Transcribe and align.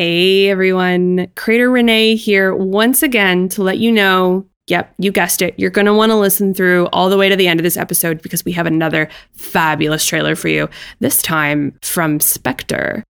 Hey 0.00 0.48
everyone, 0.48 1.28
Crater 1.36 1.70
Renee 1.70 2.16
here 2.16 2.54
once 2.54 3.02
again 3.02 3.50
to 3.50 3.62
let 3.62 3.76
you 3.76 3.92
know 3.92 4.46
Yep, 4.68 4.94
you 4.96 5.12
guessed 5.12 5.42
it. 5.42 5.52
You're 5.58 5.68
going 5.68 5.84
to 5.84 5.92
want 5.92 6.08
to 6.10 6.16
listen 6.16 6.54
through 6.54 6.86
all 6.86 7.10
the 7.10 7.18
way 7.18 7.28
to 7.28 7.36
the 7.36 7.46
end 7.46 7.60
of 7.60 7.64
this 7.64 7.76
episode 7.76 8.22
because 8.22 8.42
we 8.42 8.52
have 8.52 8.64
another 8.64 9.10
fabulous 9.32 10.06
trailer 10.06 10.34
for 10.34 10.48
you, 10.48 10.70
this 11.00 11.20
time 11.20 11.78
from 11.82 12.18
Spectre. 12.18 13.04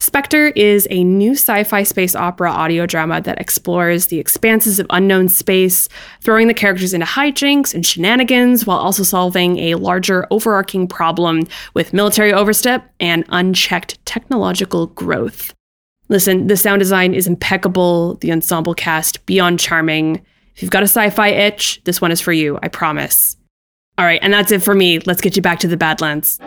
Spectre 0.00 0.46
is 0.56 0.88
a 0.88 1.04
new 1.04 1.32
sci 1.32 1.62
fi 1.64 1.82
space 1.82 2.14
opera 2.14 2.50
audio 2.50 2.86
drama 2.86 3.20
that 3.20 3.38
explores 3.38 4.06
the 4.06 4.18
expanses 4.18 4.78
of 4.78 4.86
unknown 4.88 5.28
space, 5.28 5.90
throwing 6.22 6.48
the 6.48 6.54
characters 6.54 6.94
into 6.94 7.04
hijinks 7.04 7.74
and 7.74 7.84
shenanigans 7.84 8.64
while 8.64 8.78
also 8.78 9.02
solving 9.02 9.58
a 9.58 9.74
larger 9.74 10.26
overarching 10.30 10.88
problem 10.88 11.46
with 11.74 11.92
military 11.92 12.32
overstep 12.32 12.90
and 12.98 13.26
unchecked 13.28 14.02
technological 14.06 14.86
growth. 14.86 15.52
Listen, 16.10 16.48
the 16.48 16.56
sound 16.56 16.80
design 16.80 17.14
is 17.14 17.28
impeccable, 17.28 18.16
the 18.16 18.32
ensemble 18.32 18.74
cast 18.74 19.24
beyond 19.26 19.60
charming. 19.60 20.16
If 20.56 20.62
you've 20.62 20.70
got 20.70 20.82
a 20.82 20.88
sci 20.88 21.08
fi 21.10 21.28
itch, 21.28 21.80
this 21.84 22.00
one 22.00 22.10
is 22.10 22.20
for 22.20 22.32
you, 22.32 22.58
I 22.62 22.68
promise. 22.68 23.36
All 23.96 24.04
right, 24.04 24.18
and 24.20 24.32
that's 24.32 24.50
it 24.50 24.60
for 24.60 24.74
me. 24.74 24.98
Let's 24.98 25.20
get 25.20 25.36
you 25.36 25.42
back 25.42 25.60
to 25.60 25.68
the 25.68 25.76
Badlands. 25.76 26.40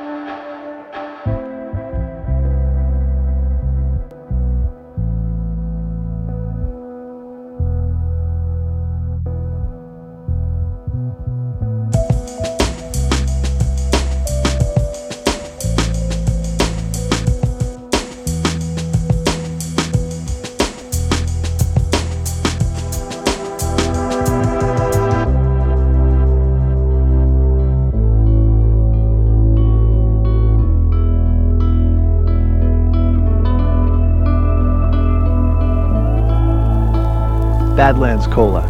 Badlands 37.76 38.28
Cola. 38.28 38.62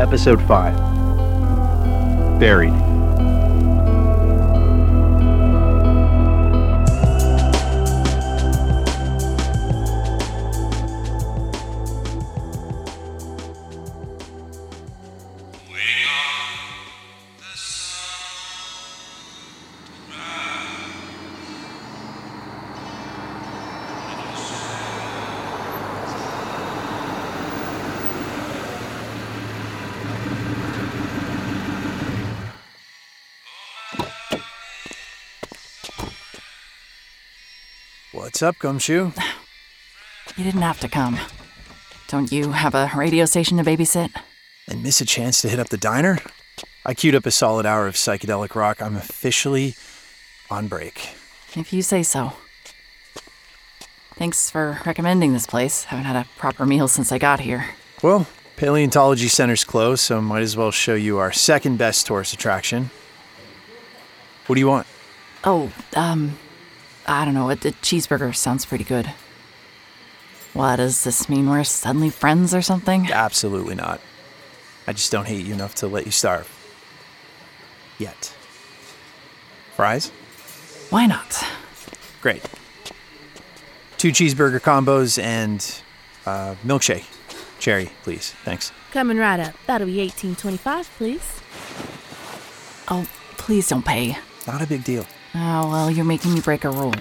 Episode 0.00 0.40
5 0.48 2.40
Buried. 2.40 2.89
What's 38.40 38.56
up, 38.56 38.58
Gumshoe? 38.58 39.12
You 40.34 40.44
didn't 40.44 40.62
have 40.62 40.80
to 40.80 40.88
come. 40.88 41.18
Don't 42.08 42.32
you 42.32 42.52
have 42.52 42.74
a 42.74 42.90
radio 42.96 43.26
station 43.26 43.58
to 43.58 43.62
babysit? 43.62 44.10
And 44.66 44.82
miss 44.82 45.02
a 45.02 45.04
chance 45.04 45.42
to 45.42 45.50
hit 45.50 45.58
up 45.58 45.68
the 45.68 45.76
diner? 45.76 46.20
I 46.86 46.94
queued 46.94 47.14
up 47.14 47.26
a 47.26 47.30
solid 47.30 47.66
hour 47.66 47.86
of 47.86 47.96
psychedelic 47.96 48.54
rock. 48.54 48.80
I'm 48.80 48.96
officially 48.96 49.74
on 50.48 50.68
break. 50.68 51.10
If 51.54 51.70
you 51.74 51.82
say 51.82 52.02
so. 52.02 52.32
Thanks 54.14 54.48
for 54.48 54.78
recommending 54.86 55.34
this 55.34 55.46
place. 55.46 55.84
Haven't 55.84 56.06
had 56.06 56.16
a 56.16 56.26
proper 56.38 56.64
meal 56.64 56.88
since 56.88 57.12
I 57.12 57.18
got 57.18 57.40
here. 57.40 57.66
Well, 58.02 58.26
Paleontology 58.56 59.28
Center's 59.28 59.64
closed, 59.64 60.00
so 60.00 60.22
might 60.22 60.40
as 60.40 60.56
well 60.56 60.70
show 60.70 60.94
you 60.94 61.18
our 61.18 61.30
second 61.30 61.76
best 61.76 62.06
tourist 62.06 62.32
attraction. 62.32 62.88
What 64.46 64.54
do 64.54 64.60
you 64.62 64.68
want? 64.68 64.86
Oh, 65.44 65.70
um, 65.94 66.38
I 67.10 67.24
don't 67.24 67.34
know. 67.34 67.50
A, 67.50 67.54
a 67.54 67.56
cheeseburger 67.56 68.32
sounds 68.34 68.64
pretty 68.64 68.84
good. 68.84 69.12
What 70.52 70.76
does 70.76 71.02
this 71.02 71.28
mean? 71.28 71.50
We're 71.50 71.64
suddenly 71.64 72.08
friends 72.08 72.54
or 72.54 72.62
something? 72.62 73.10
Absolutely 73.10 73.74
not. 73.74 74.00
I 74.86 74.92
just 74.92 75.10
don't 75.10 75.26
hate 75.26 75.44
you 75.44 75.52
enough 75.52 75.74
to 75.76 75.88
let 75.88 76.06
you 76.06 76.12
starve. 76.12 76.48
Yet. 77.98 78.32
Fries? 79.74 80.10
Why 80.90 81.06
not? 81.06 81.44
Great. 82.22 82.48
Two 83.98 84.10
cheeseburger 84.12 84.60
combos 84.60 85.20
and 85.20 85.82
uh, 86.26 86.54
milkshake. 86.64 87.06
Cherry, 87.58 87.90
please. 88.04 88.30
Thanks. 88.44 88.70
Coming 88.92 89.16
right 89.16 89.40
up. 89.40 89.54
That'll 89.66 89.88
be 89.88 89.98
1825, 89.98 90.88
please. 90.96 91.40
Oh, 92.86 93.04
please 93.36 93.68
don't 93.68 93.84
pay. 93.84 94.16
Not 94.46 94.62
a 94.62 94.66
big 94.66 94.84
deal. 94.84 95.06
Oh, 95.34 95.68
well, 95.70 95.90
you're 95.90 96.04
making 96.04 96.34
me 96.34 96.40
break 96.40 96.64
a 96.64 96.70
rule. 96.70 96.94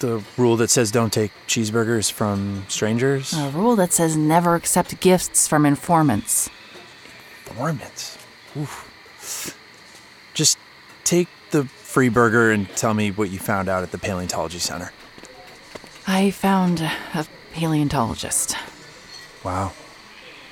The 0.00 0.22
rule 0.36 0.56
that 0.56 0.70
says 0.70 0.90
don't 0.90 1.12
take 1.12 1.32
cheeseburgers 1.46 2.10
from 2.10 2.64
strangers? 2.68 3.32
A 3.32 3.50
rule 3.50 3.76
that 3.76 3.92
says 3.92 4.16
never 4.16 4.54
accept 4.54 5.00
gifts 5.00 5.48
from 5.48 5.64
informants. 5.66 6.50
Informants? 7.46 8.18
Oof. 8.56 9.56
Just 10.34 10.58
take 11.04 11.28
the 11.50 11.64
free 11.64 12.08
burger 12.08 12.50
and 12.50 12.68
tell 12.76 12.94
me 12.94 13.10
what 13.10 13.30
you 13.30 13.38
found 13.38 13.68
out 13.68 13.82
at 13.82 13.92
the 13.92 13.98
Paleontology 13.98 14.58
Center. 14.58 14.92
I 16.06 16.30
found 16.32 16.80
a 16.80 17.26
paleontologist. 17.52 18.56
Wow. 19.44 19.72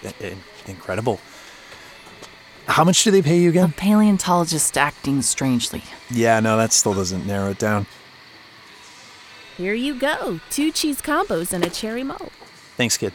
I- 0.05 0.15
I- 0.21 0.37
incredible. 0.67 1.21
How 2.67 2.85
much 2.85 3.03
do 3.05 3.11
they 3.11 3.23
pay 3.23 3.39
you 3.39 3.51
again? 3.51 3.71
A 3.71 3.73
paleontologist 3.73 4.79
acting 4.79 5.21
strangely. 5.23 5.83
Yeah, 6.11 6.41
no, 6.41 6.57
that 6.57 6.73
still 6.73 6.95
doesn't 6.95 7.27
narrow 7.27 7.51
it 7.51 7.59
down. 7.59 7.87
Here 9.57 9.75
you 9.75 9.95
go. 9.99 10.41
Two 10.51 10.71
cheese 10.73 11.03
combos 11.03 11.53
and 11.53 11.65
a 11.65 11.71
cherry 11.71 12.03
malt. 12.03 12.33
Thanks, 12.77 12.97
kid. 12.97 13.13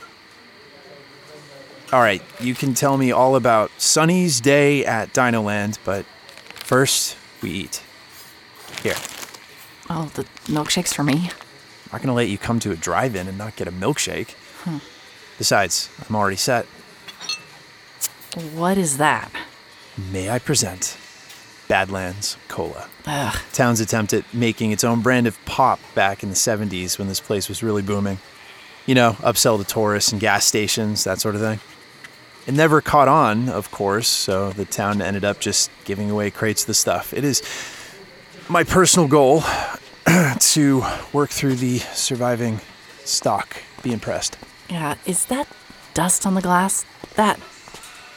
All 1.91 2.01
right, 2.01 2.21
you 2.41 2.53
can 2.53 2.73
tell 2.73 2.97
me 2.97 3.11
all 3.11 3.35
about 3.37 3.71
Sunny's 3.77 4.41
day 4.41 4.85
at 4.85 5.13
Dinoland, 5.13 5.77
but 5.85 6.05
first 6.55 7.15
we 7.41 7.49
eat. 7.51 7.81
Here, 8.83 8.95
Oh, 9.89 10.11
the 10.15 10.25
milkshake's 10.51 10.91
for 10.91 11.03
me? 11.03 11.13
I'm 11.13 11.93
not 11.93 12.01
gonna 12.01 12.13
let 12.13 12.27
you 12.27 12.37
come 12.37 12.59
to 12.59 12.71
a 12.71 12.75
drive-in 12.75 13.27
and 13.29 13.37
not 13.37 13.55
get 13.55 13.69
a 13.69 13.71
milkshake. 13.71 14.31
Hmm. 14.63 14.79
Besides, 15.37 15.89
I'm 16.09 16.15
already 16.15 16.35
set. 16.35 16.65
What 18.37 18.77
is 18.77 18.97
that? 18.97 19.31
May 20.11 20.29
I 20.29 20.37
present 20.39 20.97
Badlands 21.67 22.37
Cola? 22.47 22.87
Ugh, 23.05 23.35
Town's 23.51 23.79
attempt 23.79 24.13
at 24.13 24.31
making 24.33 24.71
its 24.71 24.83
own 24.83 25.01
brand 25.01 25.25
of 25.27 25.43
pop 25.45 25.79
back 25.95 26.21
in 26.21 26.29
the 26.29 26.35
70s 26.35 26.99
when 26.99 27.07
this 27.07 27.19
place 27.19 27.49
was 27.49 27.63
really 27.63 27.81
booming. 27.81 28.19
You 28.85 28.95
know, 28.95 29.13
upsell 29.19 29.57
to 29.57 29.63
tourists 29.65 30.11
and 30.11 30.21
gas 30.21 30.45
stations, 30.45 31.03
that 31.03 31.19
sort 31.19 31.35
of 31.35 31.41
thing. 31.41 31.59
It 32.45 32.53
never 32.53 32.79
caught 32.79 33.07
on, 33.07 33.49
of 33.49 33.71
course, 33.71 34.07
so 34.07 34.51
the 34.51 34.65
town 34.65 35.01
ended 35.01 35.25
up 35.25 35.39
just 35.39 35.69
giving 35.83 36.09
away 36.11 36.29
crates 36.31 36.61
of 36.63 36.67
the 36.67 36.73
stuff. 36.73 37.13
It 37.13 37.23
is 37.23 37.41
my 38.47 38.63
personal 38.63 39.07
goal 39.07 39.43
to 40.39 40.83
work 41.11 41.31
through 41.31 41.55
the 41.55 41.79
surviving 41.79 42.61
stock. 43.03 43.57
Be 43.83 43.91
impressed. 43.91 44.37
yeah, 44.69 44.95
is 45.05 45.25
that 45.25 45.47
dust 45.93 46.25
on 46.25 46.35
the 46.35 46.41
glass? 46.41 46.85
That. 47.15 47.39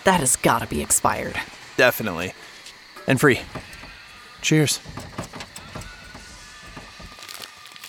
That 0.04 0.20
has 0.20 0.36
gotta 0.36 0.66
be 0.66 0.80
expired. 0.80 1.36
Definitely. 1.76 2.34
And 3.06 3.20
free. 3.20 3.40
Cheers. 4.42 4.80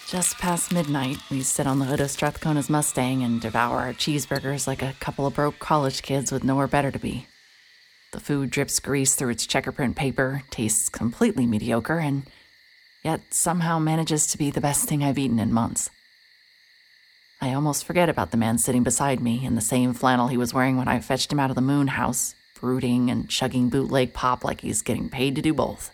Just 0.07 0.37
past 0.39 0.73
midnight, 0.73 1.17
we 1.29 1.41
sit 1.41 1.65
on 1.65 1.79
the 1.79 1.85
hood 1.85 2.01
of 2.01 2.11
Strathcona's 2.11 2.69
Mustang 2.69 3.23
and 3.23 3.39
devour 3.39 3.79
our 3.79 3.93
cheeseburgers 3.93 4.67
like 4.67 4.81
a 4.81 4.95
couple 4.99 5.25
of 5.25 5.35
broke 5.35 5.59
college 5.59 6.01
kids 6.01 6.33
with 6.33 6.43
nowhere 6.43 6.67
better 6.67 6.91
to 6.91 6.99
be. 6.99 7.27
The 8.11 8.19
food 8.19 8.49
drips 8.49 8.81
grease 8.81 9.15
through 9.15 9.29
its 9.29 9.47
checkerprint 9.47 9.95
paper, 9.95 10.43
tastes 10.49 10.89
completely 10.89 11.45
mediocre, 11.45 11.99
and 11.99 12.23
yet 13.05 13.33
somehow 13.33 13.79
manages 13.79 14.27
to 14.27 14.37
be 14.37 14.51
the 14.51 14.59
best 14.59 14.89
thing 14.89 15.01
I've 15.01 15.17
eaten 15.17 15.39
in 15.39 15.53
months. 15.53 15.89
I 17.43 17.53
almost 17.53 17.85
forget 17.85 18.07
about 18.07 18.29
the 18.29 18.37
man 18.37 18.59
sitting 18.59 18.83
beside 18.83 19.19
me 19.19 19.43
in 19.43 19.55
the 19.55 19.61
same 19.61 19.93
flannel 19.93 20.27
he 20.27 20.37
was 20.37 20.53
wearing 20.53 20.77
when 20.77 20.87
I 20.87 20.99
fetched 20.99 21.31
him 21.31 21.39
out 21.39 21.49
of 21.49 21.55
the 21.55 21.61
moon 21.61 21.87
house, 21.87 22.35
brooding 22.59 23.09
and 23.09 23.27
chugging 23.27 23.69
bootleg 23.69 24.13
pop 24.13 24.43
like 24.43 24.61
he's 24.61 24.83
getting 24.83 25.09
paid 25.09 25.35
to 25.35 25.41
do 25.41 25.51
both. 25.51 25.91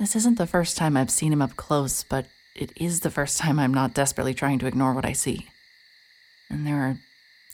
This 0.00 0.16
isn't 0.16 0.36
the 0.36 0.48
first 0.48 0.76
time 0.76 0.96
I've 0.96 1.12
seen 1.12 1.32
him 1.32 1.40
up 1.40 1.54
close, 1.54 2.02
but 2.02 2.26
it 2.56 2.72
is 2.74 3.00
the 3.00 3.10
first 3.10 3.38
time 3.38 3.60
I'm 3.60 3.72
not 3.72 3.94
desperately 3.94 4.34
trying 4.34 4.58
to 4.58 4.66
ignore 4.66 4.94
what 4.94 5.06
I 5.06 5.12
see. 5.12 5.48
And 6.50 6.66
there 6.66 6.78
are 6.78 6.98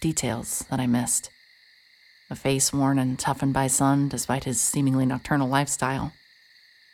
details 0.00 0.64
that 0.70 0.80
I 0.80 0.86
missed. 0.86 1.28
A 2.30 2.34
face 2.34 2.72
worn 2.72 2.98
and 2.98 3.18
toughened 3.18 3.52
by 3.52 3.66
sun 3.66 4.08
despite 4.08 4.44
his 4.44 4.60
seemingly 4.60 5.04
nocturnal 5.04 5.48
lifestyle. 5.48 6.12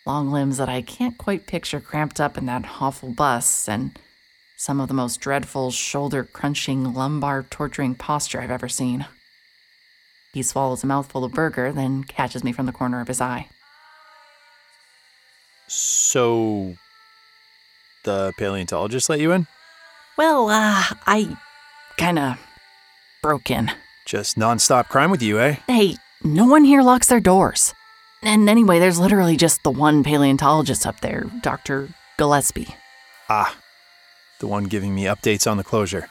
Long 0.04 0.32
limbs 0.32 0.56
that 0.56 0.68
I 0.68 0.82
can't 0.82 1.16
quite 1.16 1.46
picture 1.46 1.78
cramped 1.78 2.20
up 2.20 2.36
in 2.36 2.46
that 2.46 2.64
awful 2.80 3.10
bus, 3.10 3.68
and 3.68 3.96
some 4.62 4.80
of 4.80 4.86
the 4.86 4.94
most 4.94 5.18
dreadful 5.18 5.72
shoulder 5.72 6.22
crunching, 6.22 6.94
lumbar 6.94 7.42
torturing 7.50 7.96
posture 7.96 8.40
I've 8.40 8.52
ever 8.52 8.68
seen. 8.68 9.06
He 10.32 10.44
swallows 10.44 10.84
a 10.84 10.86
mouthful 10.86 11.24
of 11.24 11.32
burger, 11.32 11.72
then 11.72 12.04
catches 12.04 12.44
me 12.44 12.52
from 12.52 12.66
the 12.66 12.72
corner 12.72 13.00
of 13.00 13.08
his 13.08 13.20
eye. 13.20 13.48
So, 15.66 16.76
the 18.04 18.32
paleontologist 18.38 19.10
let 19.10 19.18
you 19.18 19.32
in? 19.32 19.48
Well, 20.16 20.48
uh, 20.48 20.84
I 21.08 21.36
kinda 21.96 22.38
broke 23.20 23.50
in. 23.50 23.72
Just 24.06 24.38
nonstop 24.38 24.88
crime 24.88 25.10
with 25.10 25.22
you, 25.22 25.40
eh? 25.40 25.56
Hey, 25.66 25.96
no 26.22 26.46
one 26.46 26.62
here 26.62 26.82
locks 26.82 27.08
their 27.08 27.18
doors. 27.18 27.74
And 28.22 28.48
anyway, 28.48 28.78
there's 28.78 29.00
literally 29.00 29.36
just 29.36 29.64
the 29.64 29.72
one 29.72 30.04
paleontologist 30.04 30.86
up 30.86 31.00
there, 31.00 31.24
Dr. 31.42 31.88
Gillespie. 32.16 32.76
Ah, 33.28 33.56
the 34.42 34.48
one 34.48 34.64
giving 34.64 34.92
me 34.92 35.04
updates 35.04 35.48
on 35.48 35.56
the 35.56 35.62
closure. 35.62 36.08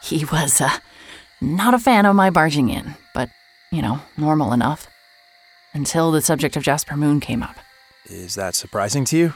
He 0.00 0.24
was, 0.24 0.60
uh, 0.60 0.70
not 1.40 1.74
a 1.74 1.80
fan 1.80 2.06
of 2.06 2.14
my 2.14 2.30
barging 2.30 2.68
in, 2.70 2.94
but, 3.12 3.28
you 3.72 3.82
know, 3.82 4.00
normal 4.16 4.52
enough. 4.52 4.86
Until 5.74 6.12
the 6.12 6.22
subject 6.22 6.56
of 6.56 6.62
Jasper 6.62 6.96
Moon 6.96 7.18
came 7.18 7.42
up. 7.42 7.56
Is 8.06 8.36
that 8.36 8.54
surprising 8.54 9.04
to 9.06 9.18
you? 9.18 9.34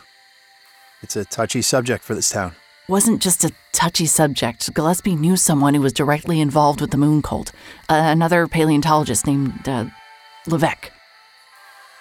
It's 1.03 1.17
a 1.17 1.25
touchy 1.25 1.61
subject 1.61 2.05
for 2.05 2.15
this 2.15 2.31
town. 2.31 2.53
Wasn't 2.89 3.21
just 3.21 3.43
a 3.43 3.51
touchy 3.73 4.07
subject. 4.07 4.73
Gillespie 4.73 5.17
knew 5.17 5.37
someone 5.37 5.75
who 5.75 5.81
was 5.81 5.93
directly 5.93 6.41
involved 6.41 6.81
with 6.81 6.93
the 6.93 6.97
moon 6.97 7.23
cult. 7.23 7.51
Uh, 7.89 7.95
another 7.95 8.47
paleontologist 8.47 9.27
named, 9.27 9.69
uh, 9.69 9.87
Levesque. 10.47 10.93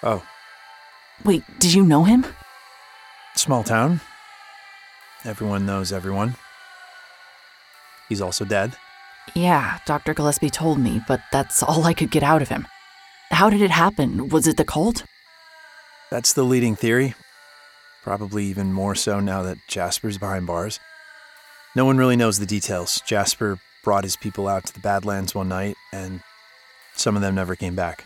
Oh, 0.04 0.22
Wait, 1.24 1.42
did 1.58 1.74
you 1.74 1.84
know 1.84 2.04
him? 2.04 2.24
small 3.34 3.62
town. 3.64 4.00
Everyone 5.24 5.66
knows 5.66 5.92
everyone. 5.92 6.36
He's 8.08 8.20
also 8.20 8.44
dead. 8.44 8.76
Yeah, 9.34 9.78
Dr. 9.86 10.14
Gillespie 10.14 10.50
told 10.50 10.78
me, 10.78 11.00
but 11.06 11.20
that's 11.30 11.62
all 11.62 11.84
I 11.84 11.94
could 11.94 12.10
get 12.10 12.22
out 12.22 12.42
of 12.42 12.48
him. 12.48 12.66
How 13.30 13.50
did 13.50 13.62
it 13.62 13.70
happen? 13.70 14.28
Was 14.28 14.46
it 14.46 14.56
the 14.56 14.64
cult? 14.64 15.04
That's 16.10 16.32
the 16.32 16.42
leading 16.42 16.74
theory. 16.74 17.14
Probably 18.02 18.46
even 18.46 18.72
more 18.72 18.94
so 18.94 19.20
now 19.20 19.42
that 19.42 19.58
Jasper's 19.68 20.18
behind 20.18 20.46
bars. 20.46 20.80
No 21.76 21.84
one 21.84 21.98
really 21.98 22.16
knows 22.16 22.38
the 22.38 22.46
details. 22.46 23.00
Jasper 23.06 23.60
brought 23.84 24.04
his 24.04 24.16
people 24.16 24.48
out 24.48 24.66
to 24.66 24.72
the 24.72 24.80
Badlands 24.80 25.34
one 25.34 25.48
night, 25.48 25.76
and 25.92 26.20
some 26.96 27.14
of 27.14 27.22
them 27.22 27.34
never 27.34 27.54
came 27.54 27.76
back. 27.76 28.04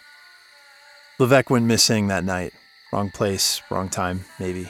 Levesque 1.18 1.48
went 1.48 1.64
missing 1.64 2.08
that 2.08 2.24
night. 2.24 2.52
Wrong 2.92 3.10
place, 3.10 3.62
wrong 3.70 3.88
time, 3.88 4.24
maybe. 4.38 4.68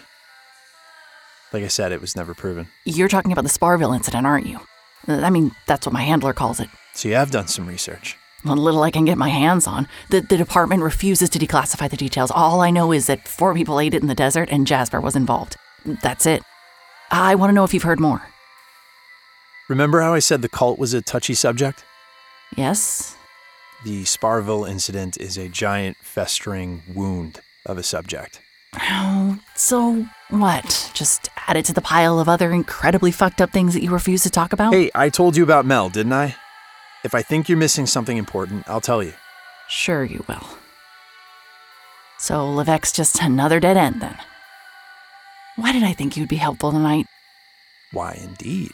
Like 1.55 1.62
I 1.62 1.69
said, 1.69 1.93
it 1.93 2.01
was 2.01 2.17
never 2.17 2.35
proven. 2.35 2.67
You're 2.85 3.06
talking 3.06 3.31
about 3.31 3.45
the 3.45 3.49
Sparville 3.49 3.95
incident, 3.95 4.27
aren't 4.27 4.47
you? 4.47 4.59
Uh, 5.06 5.21
I 5.21 5.31
mean, 5.31 5.53
that's 5.67 5.87
what 5.87 5.93
my 5.93 6.03
handler 6.03 6.33
calls 6.33 6.59
it. 6.59 6.69
So 6.95 7.09
you 7.09 7.15
have 7.15 7.31
done 7.31 7.47
some 7.47 7.69
research. 7.69 8.17
What 8.43 8.59
little 8.59 8.83
I 8.83 8.91
can 8.91 9.05
get 9.05 9.17
my 9.17 9.29
hands 9.29 9.69
on. 9.69 9.87
The, 10.11 10.21
the 10.21 10.37
department 10.37 10.83
refuses 10.83 11.31
to 11.31 11.39
declassify 11.39 11.89
the 11.89 11.97
details. 11.97 12.33
All 12.33 12.61
I 12.61 12.73
know 12.73 12.91
is 12.91 13.06
that 13.06 13.29
four 13.29 13.55
people 13.55 13.79
ate 13.79 13.95
it 13.95 14.03
in 14.03 14.09
the 14.09 14.17
desert 14.17 14.49
and 14.51 14.67
Jasper 14.67 15.01
was 15.01 15.15
involved. 15.15 15.55
That's 15.85 16.27
it. 16.27 16.43
I 17.12 17.37
want 17.37 17.51
to 17.51 17.55
know 17.55 17.62
if 17.62 17.73
you've 17.73 17.85
heard 17.85 18.01
more. 18.01 18.23
Remember 19.69 20.01
how 20.01 20.12
I 20.12 20.19
said 20.19 20.43
the 20.43 20.49
cult 20.49 20.77
was 20.77 20.93
a 20.93 21.03
touchy 21.03 21.35
subject? 21.35 21.85
Yes? 22.56 23.17
The 23.85 24.03
Sparville 24.03 24.69
incident 24.69 25.19
is 25.19 25.39
a 25.39 25.49
giant 25.49 25.99
festering 25.99 26.83
wound 26.93 27.43
of 27.65 27.79
a 27.79 27.85
subject. 27.85 28.41
Oh, 28.81 29.38
so 29.55 30.06
what? 30.31 30.91
Just 30.94 31.29
add 31.47 31.56
it 31.56 31.65
to 31.67 31.73
the 31.73 31.81
pile 31.81 32.19
of 32.19 32.29
other 32.29 32.53
incredibly 32.53 33.11
fucked 33.11 33.41
up 33.41 33.50
things 33.50 33.75
that 33.75 33.82
you 33.82 33.91
refuse 33.91 34.23
to 34.25 34.31
talk 34.31 34.53
about? 34.53 34.75
Hey, 34.75 34.91
I 34.94 35.09
told 35.09 35.37
you 35.37 35.43
about 35.43 35.67
Mel, 35.67 35.88
didn't 35.88 36.12
I? 36.12 36.37
If 37.05 37.15
I 37.15 37.23
think 37.23 37.49
you're 37.49 37.59
missing 37.59 37.87
something 37.87 38.17
important, 38.17 38.69
I'll 38.69 38.81
tell 38.81 39.03
you. 39.03 39.12
Sure, 39.69 40.05
you 40.05 40.25
will. 40.29 40.47
So 42.19 42.50
Levesque's 42.50 42.93
just 42.93 43.21
another 43.23 43.61
dead 43.61 43.76
end 43.76 44.00
then. 44.00 44.17
Why 45.56 45.73
did 45.73 45.82
I 45.82 45.93
think 45.93 46.17
you'd 46.17 46.29
be 46.29 46.37
helpful 46.37 46.73
tonight? 46.73 47.06
Why, 47.93 48.19
indeed. 48.20 48.73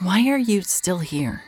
Why 0.00 0.28
are 0.28 0.38
you 0.38 0.62
still 0.62 1.00
here? 1.00 1.42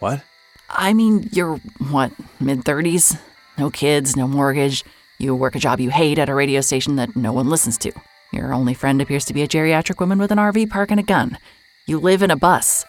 What? 0.00 0.22
I 0.68 0.92
mean, 0.92 1.28
you're 1.32 1.56
what, 1.90 2.12
mid 2.40 2.60
30s? 2.60 3.18
No 3.58 3.70
kids, 3.70 4.16
no 4.16 4.26
mortgage. 4.26 4.84
You 5.18 5.34
work 5.34 5.54
a 5.54 5.60
job 5.60 5.80
you 5.80 5.90
hate 5.90 6.18
at 6.18 6.28
a 6.28 6.34
radio 6.34 6.60
station 6.60 6.96
that 6.96 7.14
no 7.14 7.32
one 7.32 7.48
listens 7.48 7.78
to. 7.78 7.92
Your 8.32 8.52
only 8.52 8.74
friend 8.74 9.00
appears 9.00 9.24
to 9.26 9.34
be 9.34 9.42
a 9.42 9.48
geriatric 9.48 10.00
woman 10.00 10.18
with 10.18 10.32
an 10.32 10.38
RV 10.38 10.70
park 10.70 10.90
and 10.90 10.98
a 10.98 11.04
gun. 11.04 11.38
You 11.86 12.00
live 12.00 12.22
in 12.22 12.30
a 12.30 12.36
bus. 12.36 12.84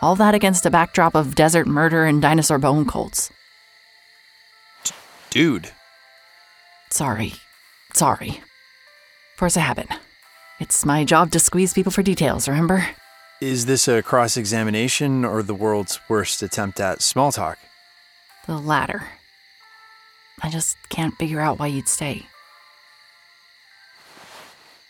All 0.00 0.16
that 0.16 0.34
against 0.34 0.64
a 0.64 0.70
backdrop 0.70 1.14
of 1.14 1.34
desert 1.34 1.66
murder 1.66 2.04
and 2.04 2.22
dinosaur 2.22 2.58
bone 2.58 2.86
cults. 2.86 3.30
Dude. 5.30 5.70
Sorry. 6.90 7.34
Sorry. 7.92 8.40
Force 9.36 9.56
a 9.56 9.60
habit. 9.60 9.88
It's 10.60 10.86
my 10.86 11.04
job 11.04 11.30
to 11.32 11.38
squeeze 11.38 11.74
people 11.74 11.92
for 11.92 12.02
details, 12.02 12.48
remember? 12.48 12.88
Is 13.40 13.66
this 13.66 13.86
a 13.86 14.02
cross 14.02 14.36
examination 14.36 15.24
or 15.24 15.42
the 15.42 15.54
world's 15.54 16.00
worst 16.08 16.42
attempt 16.42 16.80
at 16.80 17.02
small 17.02 17.32
talk? 17.32 17.58
The 18.46 18.58
latter. 18.58 19.08
I 20.42 20.48
just 20.48 20.76
can't 20.88 21.14
figure 21.16 21.40
out 21.40 21.58
why 21.58 21.66
you'd 21.66 21.88
stay. 21.88 22.26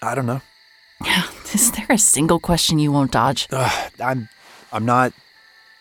I 0.03 0.15
don't 0.15 0.27
know. 0.27 0.43
Is 1.53 1.73
there 1.73 1.87
a 1.91 1.99
single 1.99 2.39
question 2.39 2.79
you 2.79 2.93
won't 2.93 3.13
dodge? 3.13 3.49
Ugh, 3.51 3.93
I'm 4.01 4.29
I'm 4.73 4.85
not 4.85 5.13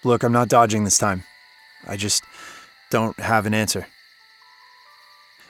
Look, 0.05 0.21
I'm 0.21 0.31
not 0.31 0.49
dodging 0.49 0.83
this 0.83 0.99
time. 0.99 1.23
I 1.87 1.97
just 1.97 2.23
don't 2.91 3.19
have 3.19 3.47
an 3.47 3.55
answer. 3.55 3.87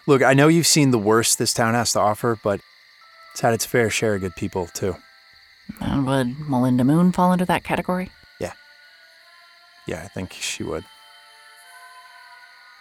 Look, 0.07 0.23
I 0.23 0.33
know 0.33 0.47
you've 0.47 0.65
seen 0.65 0.91
the 0.91 0.97
worst 0.97 1.37
this 1.37 1.53
town 1.53 1.73
has 1.73 1.91
to 1.91 1.99
offer, 1.99 2.39
but 2.41 2.61
it's 3.33 3.41
had 3.41 3.53
its 3.53 3.65
fair 3.65 3.89
share 3.89 4.15
of 4.15 4.21
good 4.21 4.35
people 4.37 4.67
too. 4.67 4.95
And 5.81 6.05
would 6.05 6.39
Melinda 6.49 6.83
Moon 6.83 7.11
fall 7.11 7.33
into 7.33 7.45
that 7.45 7.63
category? 7.63 8.09
Yeah, 8.39 8.53
Yeah, 9.87 10.03
I 10.03 10.07
think 10.07 10.33
she 10.33 10.63
would. 10.63 10.85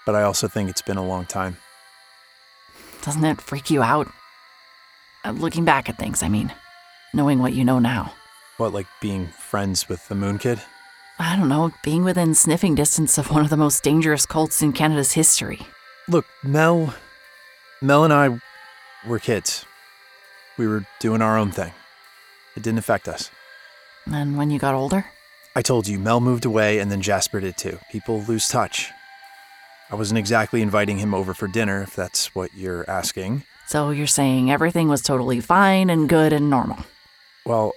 But 0.07 0.15
I 0.15 0.23
also 0.23 0.49
think 0.49 0.69
it's 0.69 0.83
been 0.83 0.99
a 0.99 1.07
long 1.07 1.25
time. 1.25 1.57
Doesn't 3.03 3.23
that 3.23 3.41
freak 3.41 3.71
you 3.71 3.83
out? 3.83 4.09
Uh, 5.25 5.31
looking 5.31 5.65
back 5.65 5.89
at 5.89 5.99
things, 5.99 6.23
I 6.23 6.29
mean. 6.29 6.53
Knowing 7.15 7.39
what 7.39 7.55
you 7.55 7.65
know 7.65 7.79
now. 7.79 8.13
What, 8.59 8.73
like 8.73 8.87
being 9.01 9.29
friends 9.29 9.89
with 9.89 10.07
the 10.09 10.15
Moon 10.15 10.39
Kid? 10.39 10.61
I 11.19 11.37
don't 11.37 11.49
know, 11.49 11.71
being 11.83 12.05
within 12.05 12.35
sniffing 12.35 12.75
distance 12.75 13.19
of 13.19 13.31
one 13.31 13.43
of 13.43 13.51
the 13.51 13.57
most 13.57 13.83
dangerous 13.83 14.27
cults 14.27 14.63
in 14.63 14.73
Canada's 14.73 15.13
history. 15.13 15.61
Look, 16.09 16.27
Mel. 16.43 16.95
Mel 17.81 18.05
and 18.05 18.13
I 18.13 18.41
were 19.07 19.19
kids. 19.19 19.65
We 20.59 20.67
were 20.67 20.85
doing 21.01 21.23
our 21.23 21.39
own 21.39 21.51
thing. 21.51 21.73
It 22.57 22.63
didn't 22.63 22.79
affect 22.79 23.09
us. 23.09 23.31
And 24.11 24.37
when 24.37 24.51
you 24.51 24.59
got 24.59 24.75
older? 24.75 25.07
I 25.57 25.63
told 25.63 25.87
you, 25.89 25.99
Mel 25.99 26.21
moved 26.21 26.45
away 26.45 26.79
and 26.79 26.91
then 26.91 27.01
Jasper 27.01 27.41
did 27.41 27.57
too. 27.57 27.79
People 27.91 28.21
lose 28.23 28.49
touch. 28.49 28.91
I 29.91 29.95
wasn't 29.97 30.19
exactly 30.19 30.63
inviting 30.63 30.99
him 30.99 31.15
over 31.15 31.35
for 31.35 31.47
dinner, 31.47 31.83
if 31.83 31.95
that's 31.95 32.35
what 32.35 32.55
you're 32.55 32.89
asking. 32.89 33.45
So 33.67 33.91
you're 33.91 34.07
saying 34.07 34.51
everything 34.51 34.89
was 34.89 35.01
totally 35.03 35.41
fine 35.41 35.91
and 35.91 36.09
good 36.09 36.33
and 36.33 36.51
normal. 36.51 36.79
Well, 37.47 37.73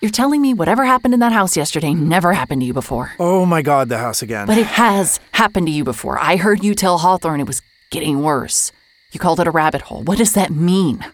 You're 0.00 0.10
telling 0.10 0.40
me 0.42 0.52
whatever 0.54 0.84
happened 0.84 1.14
in 1.14 1.20
that 1.20 1.32
house 1.32 1.56
yesterday 1.56 1.94
never 1.94 2.32
happened 2.32 2.62
to 2.62 2.66
you 2.66 2.72
before. 2.72 3.12
oh 3.18 3.44
my 3.46 3.62
god, 3.62 3.88
the 3.88 3.98
house 3.98 4.22
again. 4.22 4.46
But 4.46 4.58
it 4.58 4.66
has 4.66 5.20
happened 5.32 5.66
to 5.68 5.72
you 5.72 5.84
before. 5.84 6.18
I 6.18 6.36
heard 6.36 6.64
you 6.64 6.74
tell 6.74 6.98
Hawthorne 6.98 7.40
it 7.40 7.46
was 7.46 7.62
getting 7.90 8.22
worse. 8.22 8.72
You 9.12 9.20
called 9.20 9.38
it 9.40 9.46
a 9.46 9.50
rabbit 9.52 9.82
hole. 9.82 10.02
What 10.02 10.18
does 10.18 10.32
that 10.32 10.50
mean? 10.50 11.04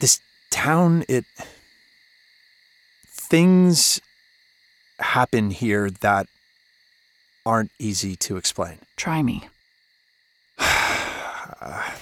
this 0.00 0.20
town, 0.54 1.04
it. 1.08 1.24
Things 3.08 4.00
happen 5.00 5.50
here 5.50 5.90
that 5.90 6.28
aren't 7.44 7.72
easy 7.80 8.14
to 8.16 8.36
explain. 8.36 8.78
Try 8.96 9.22
me. 9.22 9.48
Have 10.58 12.00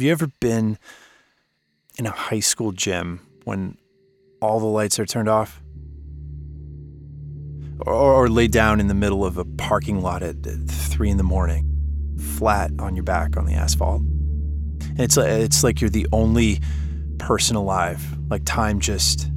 you 0.00 0.10
ever 0.10 0.28
been 0.40 0.78
in 1.98 2.06
a 2.06 2.10
high 2.10 2.40
school 2.40 2.72
gym 2.72 3.20
when 3.44 3.76
all 4.40 4.58
the 4.58 4.66
lights 4.66 4.98
are 4.98 5.06
turned 5.06 5.28
off? 5.28 5.60
or, 7.80 7.94
or 7.94 8.28
lay 8.28 8.48
down 8.48 8.80
in 8.80 8.88
the 8.88 8.94
middle 8.94 9.24
of 9.24 9.36
a 9.36 9.44
parking 9.44 10.00
lot 10.00 10.22
at 10.22 10.36
three 10.68 11.10
in 11.10 11.16
the 11.16 11.22
morning, 11.22 11.75
flat 12.18 12.70
on 12.78 12.96
your 12.96 13.04
back 13.04 13.36
on 13.36 13.46
the 13.46 13.54
asphalt. 13.54 14.00
And 14.00 15.00
it's 15.00 15.16
it's 15.16 15.62
like 15.62 15.80
you're 15.80 15.90
the 15.90 16.06
only 16.12 16.60
person 17.18 17.56
alive. 17.56 18.04
Like 18.30 18.42
time 18.44 18.80
just 18.80 19.30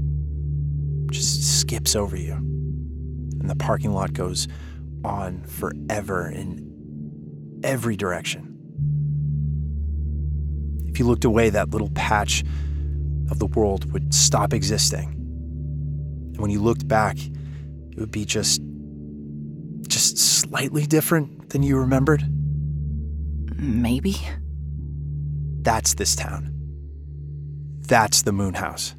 just 1.11 1.59
skips 1.59 1.95
over 1.95 2.15
you, 2.15 2.33
and 2.33 3.49
the 3.49 3.55
parking 3.55 3.93
lot 3.93 4.13
goes 4.13 4.47
on 5.03 5.43
forever 5.43 6.29
in 6.29 7.61
every 7.63 7.95
direction. 7.95 8.45
If 10.87 10.99
you 10.99 11.05
looked 11.05 11.25
away, 11.25 11.49
that 11.49 11.69
little 11.69 11.89
patch 11.91 12.43
of 13.31 13.39
the 13.39 13.45
world 13.45 13.91
would 13.93 14.13
stop 14.13 14.53
existing. 14.53 15.09
And 16.33 16.39
when 16.39 16.51
you 16.51 16.61
looked 16.61 16.87
back, 16.87 17.17
it 17.17 17.97
would 17.97 18.11
be 18.11 18.25
just 18.25 18.61
just 19.87 20.17
slightly 20.17 20.85
different 20.85 21.49
than 21.49 21.63
you 21.63 21.77
remembered. 21.77 22.23
Maybe. 23.59 24.17
That's 25.61 25.93
this 25.95 26.15
town. 26.15 26.51
That's 27.81 28.21
the 28.21 28.31
moon 28.31 28.53
house. 28.53 28.95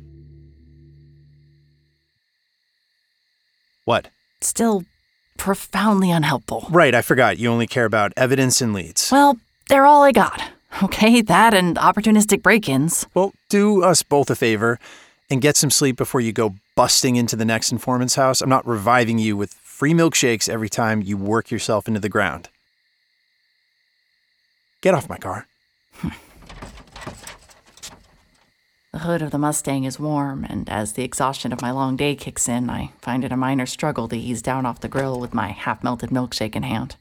What? 3.85 4.09
Still 4.40 4.85
profoundly 5.38 6.11
unhelpful. 6.11 6.67
Right, 6.71 6.95
I 6.95 7.02
forgot. 7.02 7.38
You 7.38 7.50
only 7.50 7.67
care 7.67 7.87
about 7.87 8.12
evidence 8.17 8.61
and 8.61 8.75
leads. 8.75 9.11
Well, 9.11 9.38
they're 9.69 9.87
all 9.87 10.02
I 10.02 10.12
got. 10.12 10.43
Okay, 10.83 11.23
that 11.23 11.55
and 11.55 11.76
opportunistic 11.76 12.43
break 12.43 12.69
ins. 12.69 13.07
Well, 13.14 13.33
do 13.49 13.83
us 13.83 14.02
both 14.02 14.31
a 14.31 14.37
favor 14.37 14.79
and 15.31 15.40
get 15.40 15.57
some 15.57 15.71
sleep 15.71 15.97
before 15.97 16.21
you 16.21 16.33
go 16.33 16.55
busting 16.76 17.17
into 17.17 17.37
the 17.37 17.45
next 17.45 17.73
informant's 17.73 18.17
house. 18.17 18.40
I'm 18.40 18.49
not 18.49 18.67
reviving 18.67 19.19
you 19.19 19.37
with 19.37 19.55
free 19.55 19.93
milkshakes 19.93 20.49
every 20.49 20.69
time 20.69 21.02
you 21.02 21.17
work 21.17 21.50
yourself 21.50 21.88
into 21.88 22.00
the 22.00 22.09
ground. 22.09 22.49
Get 24.80 24.94
off 24.94 25.08
my 25.08 25.18
car. 25.18 25.46
The 28.92 28.99
hood 28.99 29.22
of 29.22 29.30
the 29.30 29.38
Mustang 29.38 29.84
is 29.84 30.00
warm, 30.00 30.44
and 30.44 30.68
as 30.68 30.94
the 30.94 31.04
exhaustion 31.04 31.52
of 31.52 31.62
my 31.62 31.70
long 31.70 31.96
day 31.96 32.16
kicks 32.16 32.49
in, 32.49 32.68
I 32.68 32.90
find 33.00 33.25
it 33.25 33.30
a 33.32 33.37
minor 33.37 33.64
struggle 33.64 34.08
to 34.08 34.16
ease 34.16 34.42
down 34.42 34.66
off 34.66 34.80
the 34.80 34.88
grill 34.88 35.20
with 35.20 35.32
my 35.32 35.49
half 35.49 35.84
melted 35.84 36.10
milkshake 36.10 36.56
in 36.56 36.64
hand. 36.64 36.96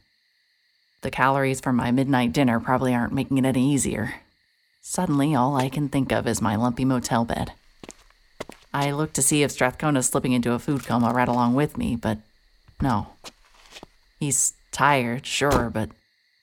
The 1.01 1.09
calories 1.09 1.59
from 1.59 1.77
my 1.77 1.91
midnight 1.91 2.31
dinner 2.31 2.59
probably 2.59 2.93
aren't 2.93 3.13
making 3.13 3.38
it 3.39 3.45
any 3.45 3.74
easier. 3.74 4.15
Suddenly, 4.81 5.33
all 5.33 5.55
I 5.55 5.67
can 5.67 5.89
think 5.89 6.12
of 6.12 6.27
is 6.27 6.41
my 6.41 6.55
lumpy 6.55 6.86
motel 6.86 7.25
bed. 7.25 7.53
I 8.74 8.91
look 8.91 9.13
to 9.13 9.21
see 9.21 9.41
if 9.41 9.51
Strathcona's 9.51 10.07
slipping 10.07 10.33
into 10.33 10.53
a 10.53 10.59
food 10.59 10.86
coma 10.86 11.12
right 11.12 11.27
along 11.27 11.55
with 11.55 11.77
me, 11.77 11.95
but 11.95 12.19
no. 12.81 13.07
He's 14.19 14.53
tired, 14.71 15.25
sure, 15.25 15.69
but 15.69 15.89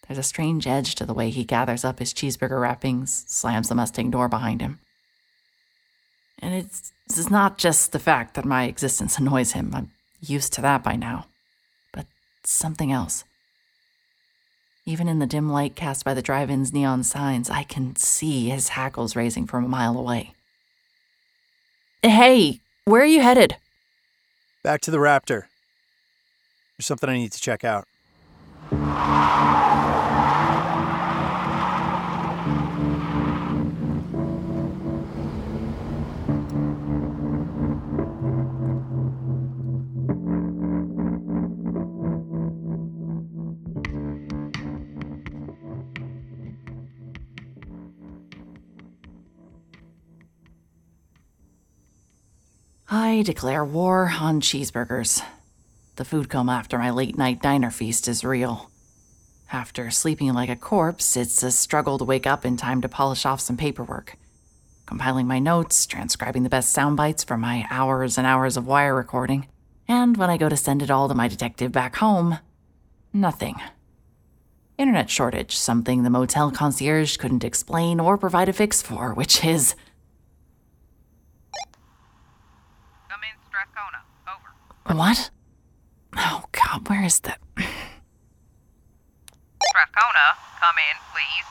there's 0.07 0.19
a 0.19 0.23
strange 0.23 0.67
edge 0.67 0.95
to 0.97 1.07
the 1.07 1.15
way 1.15 1.31
he 1.31 1.45
gathers 1.45 1.85
up 1.85 1.99
his 1.99 2.15
cheeseburger 2.15 2.61
wrappings, 2.61 3.25
slams 3.27 3.69
the 3.69 3.75
Mustang 3.75 4.11
door 4.11 4.29
behind 4.29 4.61
him. 4.61 4.79
And 6.39 6.55
it's, 6.55 6.93
it's 7.07 7.31
not 7.31 7.59
just 7.59 7.93
the 7.93 7.99
fact 7.99 8.35
that 8.35 8.45
my 8.45 8.65
existence 8.65 9.19
annoys 9.19 9.53
him, 9.53 9.73
I'm 9.75 9.91
used 10.21 10.53
to 10.55 10.61
that 10.63 10.83
by 10.83 10.97
now, 10.97 11.27
but 11.93 12.07
something 12.45 12.93
else. 12.93 13.25
Even 14.85 15.09
in 15.09 15.19
the 15.19 15.27
dim 15.27 15.51
light 15.51 15.75
cast 15.75 16.05
by 16.05 16.15
the 16.15 16.23
drive 16.23 16.49
in's 16.49 16.73
neon 16.73 17.03
signs, 17.03 17.51
I 17.51 17.65
can 17.65 17.97
see 17.97 18.51
his 18.51 18.69
hackles 18.71 19.17
raising 19.17 19.47
from 19.47 19.65
a 19.65 19.69
mile 19.69 19.99
away. 19.99 20.33
Hey, 22.03 22.61
where 22.85 23.03
are 23.03 23.07
you 23.07 23.21
headed? 23.21 23.57
Back 24.63 24.81
to 24.83 24.93
the 24.93 24.99
Raptor. 24.99 25.45
There's 26.77 26.87
something 26.87 27.11
I 27.11 27.15
need 27.15 27.33
to 27.33 27.41
check 27.41 27.65
out. 27.65 27.89
I 52.99 53.21
declare 53.21 53.63
war 53.63 54.11
on 54.21 54.41
cheeseburgers. 54.41 55.23
The 55.97 56.05
food 56.07 56.31
coma 56.31 56.53
after 56.53 56.79
my 56.79 56.89
late 56.89 57.19
night 57.19 57.43
diner 57.43 57.71
feast 57.71 58.09
is 58.09 58.25
real. 58.25 58.71
After 59.53 59.91
sleeping 59.91 60.33
like 60.33 60.49
a 60.49 60.57
corpse, 60.57 61.15
it's 61.15 61.43
a 61.43 61.51
struggle 61.51 61.99
to 61.99 62.07
wake 62.07 62.27
up 62.27 62.47
in 62.47 62.57
time 62.57 62.81
to 62.81 62.89
polish 62.89 63.27
off 63.27 63.43
some 63.43 63.59
paperwork. 63.59 64.17
Compiling 64.87 65.27
my 65.27 65.39
notes, 65.39 65.85
transcribing 65.85 66.43
the 66.43 66.49
best 66.49 66.73
sound 66.73 66.97
bites 66.97 67.23
from 67.23 67.43
my 67.43 67.67
hours 67.69 68.17
and 68.17 68.27
hours 68.27 68.57
of 68.57 68.67
wire 68.67 68.95
recording, 68.95 69.47
and 69.87 70.17
when 70.17 70.31
I 70.31 70.39
go 70.39 70.49
to 70.49 70.57
send 70.57 70.81
it 70.83 70.91
all 70.91 71.07
to 71.07 71.15
my 71.15 71.29
detective 71.29 71.73
back 71.73 71.97
home, 71.97 72.39
nothing. 73.13 73.57
Internet 74.79 75.11
shortage, 75.11 75.55
something 75.55 76.03
the 76.03 76.09
motel 76.09 76.51
concierge 76.51 77.19
couldn't 77.19 77.45
explain 77.45 78.01
or 78.01 78.17
provide 78.17 78.49
a 78.49 78.55
fix 78.55 78.81
for, 78.81 79.13
which 79.13 79.45
is 79.45 79.77
Come 83.17 83.25
in, 83.33 83.49
Strathcona. 83.49 84.05
Over. 84.29 84.53
What? 84.89 85.31
Oh, 86.17 86.45
God, 86.53 86.89
where 86.89 87.05
is 87.05 87.21
that? 87.21 87.39
Strathcona, 89.69 90.37
come 90.61 90.77
in, 90.79 90.97
please. 91.13 91.47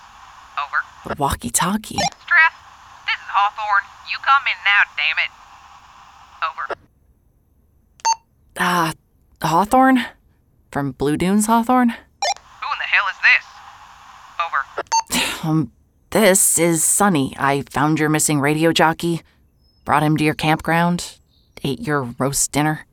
Over. 0.63 0.79
Walkie 1.19 1.49
talkie. 1.49 1.95
Strath, 1.95 2.53
this 3.05 3.15
is 3.15 3.27
Hawthorne. 3.27 3.85
You 4.09 4.17
come 4.23 4.47
in 4.47 4.57
now, 4.65 4.83
damn 4.95 5.19
it. 5.19 5.31
Over. 6.49 6.75
Ah, 8.57 8.93
Hawthorne? 9.41 10.05
From 10.71 10.91
Blue 10.91 11.17
Dunes 11.17 11.45
Hawthorne? 11.45 11.89
Who 11.89 11.95
in 11.95 12.79
the 12.79 12.85
hell 12.85 13.07
is 13.11 13.19
this? 13.21 13.45
Over. 14.43 15.49
Um, 15.49 15.71
this 16.09 16.57
is 16.57 16.83
Sunny. 16.83 17.35
I 17.37 17.63
found 17.69 17.99
your 17.99 18.09
missing 18.09 18.39
radio 18.39 18.71
jockey, 18.71 19.21
brought 19.83 20.03
him 20.03 20.17
to 20.17 20.23
your 20.23 20.33
campground, 20.33 21.19
ate 21.63 21.81
your 21.81 22.03
roast 22.17 22.51
dinner. 22.51 22.85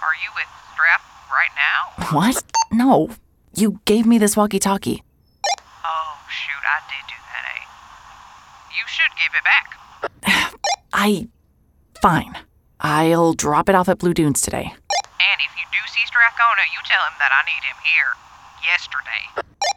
Are 0.00 0.14
you 0.24 0.30
with 0.34 0.48
Strath 0.72 1.02
right 1.48 1.56
now? 1.56 2.16
What? 2.16 2.42
No. 2.72 3.10
You 3.54 3.80
gave 3.84 4.06
me 4.06 4.18
this 4.18 4.36
walkie 4.36 4.58
talkie. 4.58 5.02
Oh, 5.84 6.18
shoot, 6.28 6.64
I 6.64 6.78
did 6.88 7.04
do 7.08 7.18
that, 7.32 7.44
eh? 7.56 7.64
You 8.76 8.84
should 8.86 9.12
give 9.16 9.32
it 9.34 9.44
back. 9.44 10.54
I. 10.92 11.28
Fine. 12.00 12.36
I'll 12.80 13.32
drop 13.32 13.68
it 13.68 13.74
off 13.74 13.88
at 13.88 13.98
Blue 13.98 14.14
Dunes 14.14 14.40
today. 14.40 14.70
And 14.70 15.38
if 15.42 15.52
you 15.58 15.66
do 15.74 15.82
see 15.90 16.06
Strathcona, 16.06 16.62
you 16.70 16.78
tell 16.86 17.02
him 17.10 17.16
that 17.18 17.34
I 17.34 17.42
need 17.42 17.64
him 17.66 17.78
here. 17.82 18.14
Yesterday. 18.62 19.22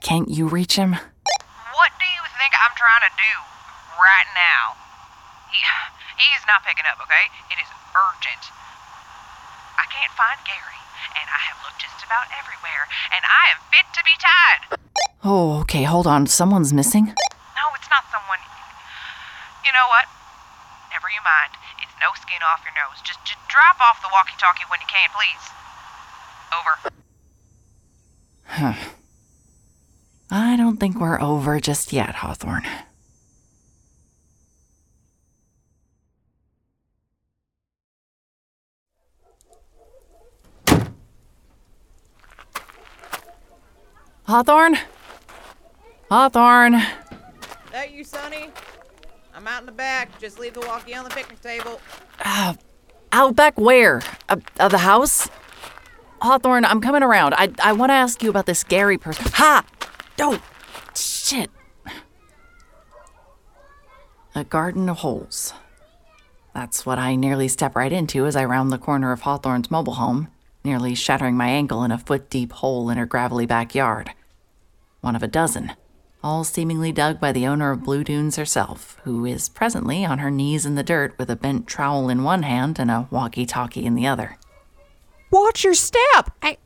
Can't 0.01 0.30
you 0.30 0.48
reach 0.48 0.75
him? 0.75 0.92
What 0.92 1.92
do 1.98 2.06
you 2.06 2.24
think 2.38 2.54
I'm 2.54 2.75
trying 2.78 3.06
to 3.10 3.13
do 3.18 3.34
right 3.98 4.30
now? 4.38 4.78
He, 5.50 5.62
he 6.22 6.28
is 6.38 6.44
not 6.46 6.62
picking 6.62 6.86
up, 6.86 7.01
okay? 7.01 7.25
It 7.50 7.58
is 7.58 7.70
urgent. 7.96 8.54
I 9.82 9.90
can't 9.90 10.14
find 10.14 10.38
Gary, 10.46 10.82
and 11.18 11.26
I 11.26 11.42
have 11.50 11.58
looked 11.66 11.82
just 11.82 12.06
about 12.06 12.30
everywhere, 12.38 12.86
and 13.10 13.26
I 13.26 13.50
am 13.50 13.60
fit 13.74 13.90
to 13.98 14.02
be 14.06 14.14
tied. 14.22 14.62
Oh, 15.26 15.66
okay, 15.66 15.84
hold 15.90 16.06
on. 16.06 16.30
Someone's 16.30 16.70
missing? 16.70 17.10
No, 17.10 17.66
it's 17.74 17.90
not 17.90 18.06
someone. 18.14 18.38
You 19.66 19.74
know 19.74 19.90
what? 19.90 20.06
Never 20.94 21.10
you 21.10 21.22
mind. 21.26 21.58
It's 21.82 21.98
no 21.98 22.14
skin 22.14 22.46
off 22.46 22.62
your 22.62 22.78
nose. 22.78 23.02
Just, 23.02 23.26
just 23.26 23.42
drop 23.50 23.82
off 23.82 24.06
the 24.06 24.10
walkie-talkie 24.14 24.70
when 24.70 24.78
you 24.82 24.90
can, 24.90 25.10
please. 25.18 25.46
Over. 26.54 26.74
Huh. 28.46 28.78
I 30.30 30.56
don't 30.58 30.78
think 30.78 31.00
we're 31.00 31.22
over 31.22 31.60
just 31.60 31.92
yet, 31.92 32.22
Hawthorne. 32.22 32.68
Hawthorne? 44.32 44.78
Hawthorne? 46.10 46.82
That 47.74 47.92
you, 47.92 48.06
Sunny? 48.06 48.48
I'm 49.36 49.46
out 49.46 49.60
in 49.60 49.66
the 49.66 49.74
back. 49.74 50.22
Just 50.22 50.40
leave 50.40 50.54
the 50.54 50.62
walkie 50.62 50.96
on 50.96 51.04
the 51.04 51.10
picnic 51.10 51.42
table. 51.42 51.82
Uh, 52.24 52.54
out 53.12 53.36
back 53.36 53.60
where? 53.60 54.02
Uh, 54.30 54.38
of 54.58 54.72
the 54.72 54.78
house? 54.78 55.28
Hawthorne, 56.22 56.64
I'm 56.64 56.80
coming 56.80 57.04
around. 57.04 57.34
I, 57.34 57.50
I 57.62 57.74
want 57.74 57.90
to 57.90 57.96
ask 57.96 58.24
you 58.24 58.30
about 58.30 58.46
this 58.46 58.64
Gary 58.64 58.98
person. 58.98 59.26
Ha! 59.34 59.66
Oh, 60.20 60.42
shit. 60.96 61.52
A 64.34 64.46
garden 64.46 64.88
of 64.88 65.00
holes. 65.00 65.54
That's 66.56 66.86
what 66.86 67.00
I 67.00 67.18
nearly 67.18 67.50
step 67.50 67.76
right 67.76 67.92
into 67.92 68.26
as 68.26 68.38
I 68.38 68.46
round 68.46 68.72
the 68.72 68.78
corner 68.78 69.12
of 69.12 69.24
Hawthorne's 69.24 69.70
mobile 69.70 69.96
home, 69.96 70.30
nearly 70.64 70.96
shattering 70.96 71.36
my 71.36 71.50
ankle 71.50 71.84
in 71.84 71.92
a 71.92 71.98
foot 71.98 72.30
deep 72.30 72.54
hole 72.54 72.90
in 72.90 72.98
her 72.98 73.06
gravelly 73.06 73.46
backyard. 73.46 74.14
One 75.01 75.15
of 75.15 75.24
a 75.24 75.27
dozen, 75.27 75.74
all 76.24 76.43
seemingly 76.43 76.91
dug 76.91 77.20
by 77.20 77.31
the 77.31 77.48
owner 77.48 77.72
of 77.72 77.84
Blue 77.84 78.03
Dunes 78.03 78.36
herself, 78.36 79.00
who 79.03 79.25
is 79.25 79.50
presently 79.50 80.05
on 80.05 80.20
her 80.20 80.29
knees 80.29 80.63
in 80.63 80.75
the 80.75 80.84
dirt 80.84 81.15
with 81.17 81.29
a 81.31 81.36
bent 81.36 81.65
trowel 81.65 82.08
in 82.08 82.24
one 82.24 82.43
hand 82.43 82.77
and 82.77 82.91
a 82.91 83.08
walkie 83.10 83.48
talkie 83.48 83.84
in 83.84 83.96
the 83.96 84.05
other. 84.05 84.38
Watch 85.31 85.63
your 85.63 85.74
step. 85.74 86.31
I, 86.43 86.60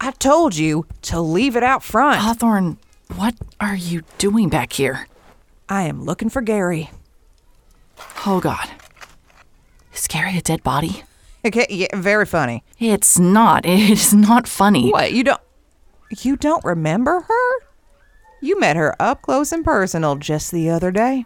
I 0.00 0.10
told 0.10 0.56
you 0.56 0.86
to 1.02 1.20
leave 1.20 1.54
it 1.54 1.62
out 1.62 1.84
front. 1.84 2.20
Hawthorne, 2.20 2.78
what 3.14 3.36
are 3.60 3.76
you 3.76 4.02
doing 4.18 4.48
back 4.48 4.72
here? 4.72 5.06
I 5.68 5.82
am 5.82 6.04
looking 6.04 6.30
for 6.30 6.42
Gary. 6.42 6.90
Oh, 8.26 8.40
God. 8.40 8.68
Is 9.94 10.08
Gary 10.08 10.36
a 10.36 10.42
dead 10.42 10.64
body? 10.64 11.04
Okay, 11.44 11.66
yeah, 11.70 11.94
very 11.94 12.26
funny. 12.26 12.64
It's 12.80 13.20
not. 13.20 13.64
It 13.64 13.88
is 13.88 14.12
not 14.12 14.48
funny. 14.48 14.90
What, 14.90 15.12
you 15.12 15.22
don't 15.22 15.40
you 16.20 16.36
don't 16.36 16.64
remember 16.64 17.20
her? 17.20 17.66
You 18.40 18.58
met 18.58 18.76
her 18.76 18.94
up 19.00 19.22
close 19.22 19.52
and 19.52 19.64
personal 19.64 20.16
just 20.16 20.50
the 20.50 20.68
other 20.70 20.90
day. 20.90 21.24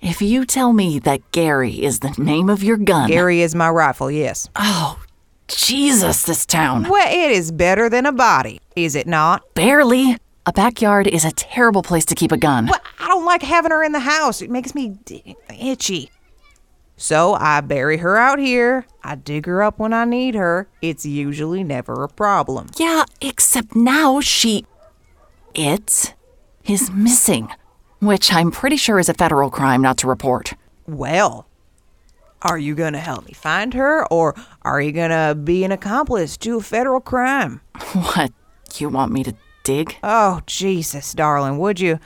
If 0.00 0.20
you 0.20 0.44
tell 0.44 0.72
me 0.72 0.98
that 1.00 1.32
Gary 1.32 1.82
is 1.82 2.00
the 2.00 2.14
name 2.18 2.48
of 2.50 2.62
your 2.62 2.76
gun. 2.76 3.08
Gary 3.08 3.40
is 3.40 3.54
my 3.54 3.70
rifle, 3.70 4.10
yes. 4.10 4.48
Oh, 4.54 5.02
Jesus, 5.48 6.22
this 6.24 6.44
town. 6.46 6.88
Well, 6.88 7.08
it 7.12 7.30
is 7.30 7.50
better 7.50 7.88
than 7.88 8.06
a 8.06 8.12
body, 8.12 8.60
is 8.76 8.94
it 8.94 9.06
not? 9.06 9.42
Barely. 9.54 10.16
A 10.46 10.52
backyard 10.52 11.06
is 11.06 11.24
a 11.24 11.32
terrible 11.32 11.82
place 11.82 12.04
to 12.04 12.14
keep 12.14 12.30
a 12.30 12.36
gun. 12.36 12.66
Well, 12.66 12.80
I 12.98 13.08
don't 13.08 13.24
like 13.24 13.42
having 13.42 13.70
her 13.70 13.82
in 13.82 13.92
the 13.92 14.00
house. 14.00 14.42
It 14.42 14.50
makes 14.50 14.74
me 14.74 14.90
d- 15.06 15.36
itchy. 15.58 16.10
So 16.96 17.34
I 17.34 17.60
bury 17.60 17.98
her 17.98 18.16
out 18.16 18.38
here. 18.38 18.86
I 19.02 19.16
dig 19.16 19.46
her 19.46 19.62
up 19.62 19.78
when 19.78 19.92
I 19.92 20.04
need 20.04 20.34
her. 20.34 20.68
It's 20.80 21.04
usually 21.04 21.64
never 21.64 22.04
a 22.04 22.08
problem. 22.08 22.68
Yeah, 22.76 23.04
except 23.20 23.74
now 23.74 24.20
she. 24.20 24.64
It 25.54 26.14
is 26.64 26.90
missing. 26.90 27.48
Which 28.00 28.32
I'm 28.32 28.50
pretty 28.50 28.76
sure 28.76 28.98
is 28.98 29.08
a 29.08 29.14
federal 29.14 29.50
crime 29.50 29.82
not 29.82 29.98
to 29.98 30.06
report. 30.06 30.54
Well, 30.86 31.46
are 32.42 32.58
you 32.58 32.74
going 32.74 32.92
to 32.92 32.98
help 32.98 33.26
me 33.26 33.32
find 33.32 33.72
her, 33.74 34.06
or 34.12 34.34
are 34.62 34.80
you 34.80 34.92
going 34.92 35.10
to 35.10 35.34
be 35.34 35.64
an 35.64 35.72
accomplice 35.72 36.36
to 36.38 36.58
a 36.58 36.62
federal 36.62 37.00
crime? 37.00 37.60
What? 37.92 38.32
You 38.76 38.88
want 38.88 39.12
me 39.12 39.24
to 39.24 39.34
dig? 39.62 39.96
Oh, 40.02 40.40
Jesus, 40.46 41.14
darling, 41.14 41.58
would 41.58 41.80
you? 41.80 41.98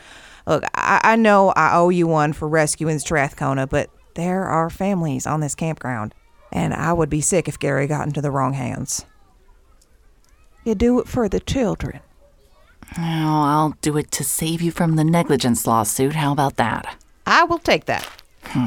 Look, 0.47 0.64
I, 0.75 1.00
I 1.02 1.16
know 1.16 1.50
I 1.50 1.76
owe 1.76 1.88
you 1.88 2.07
one 2.07 2.33
for 2.33 2.49
rescuing 2.49 2.99
Strathcona, 2.99 3.66
but 3.66 3.90
there 4.19 4.47
are 4.47 4.69
families 4.69 5.29
on 5.29 5.39
this 5.39 5.55
campground, 5.55 6.13
and 6.51 6.75
I 6.75 6.93
would 6.93 7.09
be 7.09 7.21
sick 7.21 7.47
if 7.47 7.57
Gary 7.57 7.87
got 7.87 8.05
into 8.05 8.21
the 8.21 8.33
wrong 8.33 8.53
hands. 8.53 9.07
You 10.65 10.75
do 10.75 10.99
it 10.99 11.07
for 11.07 11.29
the 11.29 11.39
children. 11.39 12.01
Oh, 12.99 13.43
I'll 13.45 13.77
do 13.81 13.97
it 13.97 14.11
to 14.11 14.25
save 14.25 14.61
you 14.61 14.73
from 14.73 14.97
the 14.97 15.05
negligence 15.05 15.69
lawsuit. 15.69 16.17
How 16.17 16.33
about 16.33 16.57
that? 16.57 16.97
I 17.27 17.45
will 17.45 17.61
take 17.61 17.85
that. 17.85 18.11
Hmm. 18.43 18.67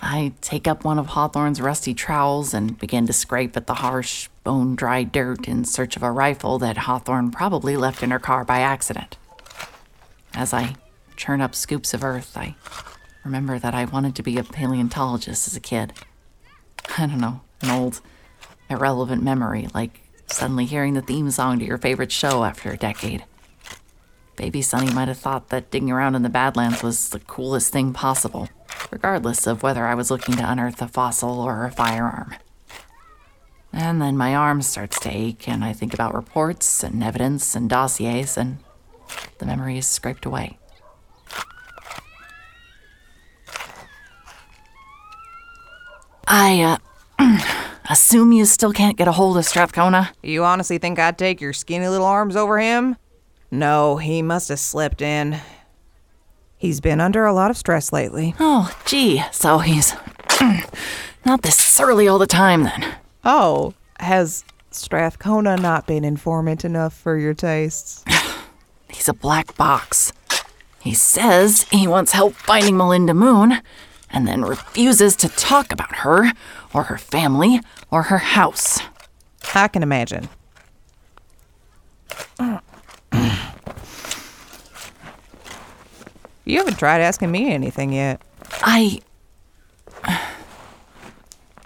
I 0.00 0.32
take 0.40 0.66
up 0.66 0.84
one 0.86 0.98
of 0.98 1.08
Hawthorne's 1.08 1.60
rusty 1.60 1.92
trowels 1.92 2.54
and 2.54 2.78
begin 2.78 3.06
to 3.08 3.12
scrape 3.12 3.58
at 3.58 3.66
the 3.66 3.74
harsh, 3.74 4.30
bone 4.42 4.74
dry 4.74 5.02
dirt 5.02 5.46
in 5.46 5.66
search 5.66 5.96
of 5.96 6.02
a 6.02 6.10
rifle 6.10 6.58
that 6.60 6.78
Hawthorne 6.78 7.30
probably 7.30 7.76
left 7.76 8.02
in 8.02 8.10
her 8.10 8.18
car 8.18 8.42
by 8.42 8.60
accident. 8.60 9.18
As 10.34 10.54
I 10.54 10.76
churn 11.16 11.40
up 11.40 11.54
scoops 11.54 11.92
of 11.92 12.04
earth, 12.04 12.36
I 12.36 12.54
remember 13.24 13.58
that 13.58 13.74
I 13.74 13.84
wanted 13.84 14.14
to 14.16 14.22
be 14.22 14.38
a 14.38 14.44
paleontologist 14.44 15.46
as 15.46 15.56
a 15.56 15.60
kid. 15.60 15.92
I 16.96 17.06
don't 17.06 17.20
know, 17.20 17.42
an 17.60 17.70
old, 17.70 18.00
irrelevant 18.68 19.22
memory, 19.22 19.68
like 19.74 20.00
suddenly 20.26 20.64
hearing 20.64 20.94
the 20.94 21.02
theme 21.02 21.30
song 21.30 21.58
to 21.58 21.64
your 21.64 21.78
favorite 21.78 22.12
show 22.12 22.44
after 22.44 22.70
a 22.70 22.76
decade. 22.76 23.24
Baby 24.36 24.62
Sunny 24.62 24.92
might 24.92 25.08
have 25.08 25.18
thought 25.18 25.50
that 25.50 25.70
digging 25.70 25.90
around 25.90 26.14
in 26.14 26.22
the 26.22 26.28
Badlands 26.30 26.82
was 26.82 27.10
the 27.10 27.20
coolest 27.20 27.72
thing 27.72 27.92
possible, 27.92 28.48
regardless 28.90 29.46
of 29.46 29.62
whether 29.62 29.86
I 29.86 29.94
was 29.94 30.10
looking 30.10 30.36
to 30.36 30.50
unearth 30.50 30.80
a 30.80 30.88
fossil 30.88 31.40
or 31.40 31.66
a 31.66 31.70
firearm. 31.70 32.34
And 33.72 34.00
then 34.00 34.16
my 34.16 34.34
arm 34.34 34.62
starts 34.62 34.98
to 35.00 35.10
ache, 35.10 35.46
and 35.46 35.64
I 35.64 35.72
think 35.72 35.92
about 35.92 36.14
reports 36.14 36.82
and 36.82 37.04
evidence 37.04 37.54
and 37.54 37.68
dossiers, 37.68 38.36
and 38.36 38.58
the 39.38 39.46
memory 39.46 39.78
is 39.78 39.86
scraped 39.86 40.26
away. 40.26 40.58
I, 46.26 46.78
uh, 47.18 47.78
assume 47.90 48.32
you 48.32 48.44
still 48.44 48.72
can't 48.72 48.96
get 48.96 49.08
a 49.08 49.12
hold 49.12 49.36
of 49.36 49.44
Strathcona? 49.44 50.12
You 50.22 50.44
honestly 50.44 50.78
think 50.78 50.98
I'd 50.98 51.18
take 51.18 51.40
your 51.40 51.52
skinny 51.52 51.88
little 51.88 52.06
arms 52.06 52.36
over 52.36 52.58
him? 52.58 52.96
No, 53.50 53.96
he 53.96 54.22
must 54.22 54.48
have 54.48 54.60
slipped 54.60 55.02
in. 55.02 55.40
He's 56.56 56.80
been 56.80 57.00
under 57.00 57.24
a 57.24 57.32
lot 57.32 57.50
of 57.50 57.56
stress 57.56 57.92
lately. 57.92 58.34
Oh, 58.38 58.70
gee, 58.84 59.24
so 59.32 59.58
he's 59.58 59.94
not 61.24 61.42
this 61.42 61.56
surly 61.56 62.06
all 62.06 62.18
the 62.18 62.26
time 62.26 62.64
then. 62.64 62.94
Oh, 63.24 63.74
has 63.98 64.44
Strathcona 64.70 65.56
not 65.56 65.86
been 65.86 66.04
informant 66.04 66.64
enough 66.64 66.94
for 66.94 67.16
your 67.18 67.34
tastes? 67.34 68.04
He's 68.92 69.08
a 69.08 69.14
black 69.14 69.56
box. 69.56 70.12
He 70.80 70.94
says 70.94 71.66
he 71.70 71.86
wants 71.86 72.12
help 72.12 72.34
finding 72.34 72.76
Melinda 72.76 73.14
Moon, 73.14 73.60
and 74.10 74.26
then 74.26 74.42
refuses 74.42 75.14
to 75.16 75.28
talk 75.28 75.72
about 75.72 75.96
her, 75.96 76.32
or 76.74 76.84
her 76.84 76.98
family, 76.98 77.60
or 77.90 78.04
her 78.04 78.18
house. 78.18 78.80
I 79.54 79.68
can 79.68 79.82
imagine. 79.82 80.28
You 86.44 86.58
haven't 86.58 86.78
tried 86.78 87.00
asking 87.00 87.30
me 87.30 87.52
anything 87.52 87.92
yet. 87.92 88.20
I 88.62 89.00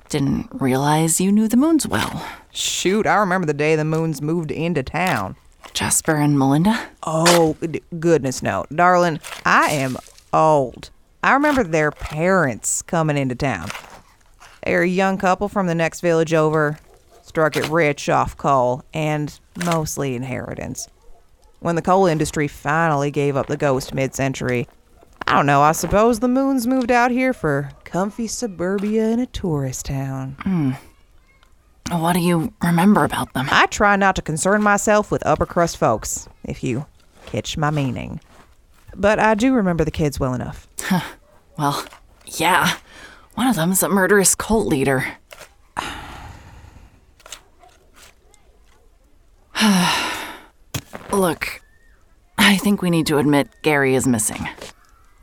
didn't 0.08 0.48
realize 0.52 1.20
you 1.20 1.32
knew 1.32 1.48
the 1.48 1.56
Moons 1.56 1.86
well. 1.86 2.26
Shoot, 2.52 3.06
I 3.06 3.14
remember 3.16 3.46
the 3.46 3.54
day 3.54 3.76
the 3.76 3.84
Moons 3.84 4.20
moved 4.20 4.50
into 4.50 4.82
town. 4.82 5.36
Jasper 5.72 6.16
and 6.16 6.38
Melinda? 6.38 6.88
Oh, 7.02 7.56
goodness 7.98 8.42
no. 8.42 8.64
Darling, 8.74 9.20
I 9.44 9.70
am 9.70 9.96
old. 10.32 10.90
I 11.22 11.32
remember 11.32 11.64
their 11.64 11.90
parents 11.90 12.82
coming 12.82 13.16
into 13.16 13.34
town. 13.34 13.68
They 14.64 14.74
were 14.74 14.82
a 14.82 14.88
young 14.88 15.18
couple 15.18 15.48
from 15.48 15.66
the 15.66 15.74
next 15.74 16.00
village 16.00 16.34
over, 16.34 16.78
struck 17.22 17.56
it 17.56 17.68
rich 17.68 18.08
off 18.08 18.36
coal 18.36 18.82
and 18.92 19.38
mostly 19.64 20.14
inheritance. 20.14 20.88
When 21.60 21.76
the 21.76 21.82
coal 21.82 22.06
industry 22.06 22.46
finally 22.46 23.10
gave 23.10 23.36
up 23.36 23.46
the 23.46 23.56
ghost 23.56 23.94
mid 23.94 24.14
century, 24.14 24.68
I 25.26 25.36
don't 25.36 25.46
know, 25.46 25.62
I 25.62 25.72
suppose 25.72 26.20
the 26.20 26.28
Moons 26.28 26.66
moved 26.66 26.90
out 26.90 27.10
here 27.10 27.32
for 27.32 27.70
comfy 27.84 28.26
suburbia 28.26 29.08
in 29.08 29.20
a 29.20 29.26
tourist 29.26 29.86
town. 29.86 30.36
Hmm. 30.40 30.72
What 31.90 32.14
do 32.14 32.20
you 32.20 32.52
remember 32.62 33.04
about 33.04 33.32
them? 33.34 33.46
I 33.50 33.66
try 33.66 33.96
not 33.96 34.16
to 34.16 34.22
concern 34.22 34.62
myself 34.62 35.10
with 35.10 35.24
upper 35.26 35.44
crust 35.46 35.76
folks, 35.76 36.28
if 36.42 36.64
you 36.64 36.86
catch 37.26 37.56
my 37.58 37.70
meaning. 37.70 38.20
But 38.96 39.18
I 39.18 39.34
do 39.34 39.52
remember 39.52 39.84
the 39.84 39.90
kids 39.90 40.18
well 40.18 40.34
enough. 40.34 40.66
Well, 41.58 41.84
yeah. 42.26 42.76
One 43.34 43.46
of 43.48 43.56
them's 43.56 43.82
a 43.82 43.88
murderous 43.88 44.34
cult 44.34 44.66
leader. 44.66 45.18
Look, 51.12 51.62
I 52.38 52.56
think 52.56 52.82
we 52.82 52.90
need 52.90 53.06
to 53.06 53.18
admit 53.18 53.48
Gary 53.62 53.94
is 53.94 54.06
missing. 54.06 54.48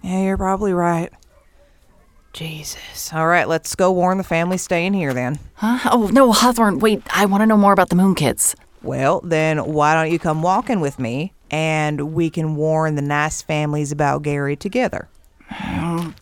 Yeah, 0.02 0.24
you're 0.24 0.38
probably 0.38 0.74
right. 0.74 1.12
Jesus. 2.34 3.12
All 3.14 3.28
right, 3.28 3.48
let's 3.48 3.76
go 3.76 3.92
warn 3.92 4.18
the 4.18 4.24
family 4.24 4.58
staying 4.58 4.94
here 4.94 5.14
then. 5.14 5.40
Huh? 5.56 5.90
Oh, 5.92 6.10
no, 6.12 6.32
Hawthorne, 6.32 6.80
wait, 6.80 7.02
I 7.14 7.26
want 7.26 7.42
to 7.42 7.46
know 7.46 7.58
more 7.58 7.74
about 7.74 7.90
the 7.90 7.96
Moon 7.96 8.16
Kids. 8.16 8.56
Well, 8.82 9.22
then 9.22 9.60
why 9.60 9.94
don't 9.94 10.12
you 10.12 10.20
come 10.20 10.42
walking 10.42 10.80
with 10.80 10.98
me 10.98 11.34
and 11.52 12.14
we 12.14 12.30
can 12.30 12.56
warn 12.56 12.96
the 12.96 13.02
nice 13.02 13.42
families 13.42 13.92
about 13.92 14.24
Gary 14.24 14.56
together? 14.56 15.10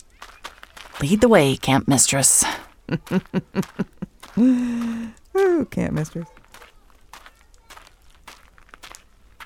Lead 1.02 1.22
the 1.22 1.30
way, 1.30 1.56
Camp 1.56 1.88
Mistress. 1.88 2.44
Ooh, 4.38 5.66
can't, 5.66 5.94
mistress. 5.94 6.28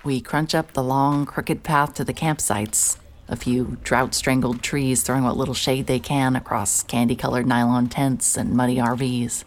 We 0.03 0.21
crunch 0.21 0.55
up 0.55 0.73
the 0.73 0.83
long, 0.83 1.25
crooked 1.25 1.63
path 1.63 1.93
to 1.95 2.03
the 2.03 2.13
campsites. 2.13 2.97
A 3.33 3.35
few 3.35 3.77
drought 3.83 4.13
strangled 4.13 4.61
trees 4.61 5.01
throwing 5.01 5.23
what 5.23 5.37
little 5.37 5.55
shade 5.55 5.87
they 5.87 5.97
can 5.97 6.35
across 6.35 6.83
candy 6.83 7.15
colored 7.15 7.47
nylon 7.47 7.89
tents 7.89 8.37
and 8.37 8.53
muddy 8.53 8.75
RVs. 8.75 9.43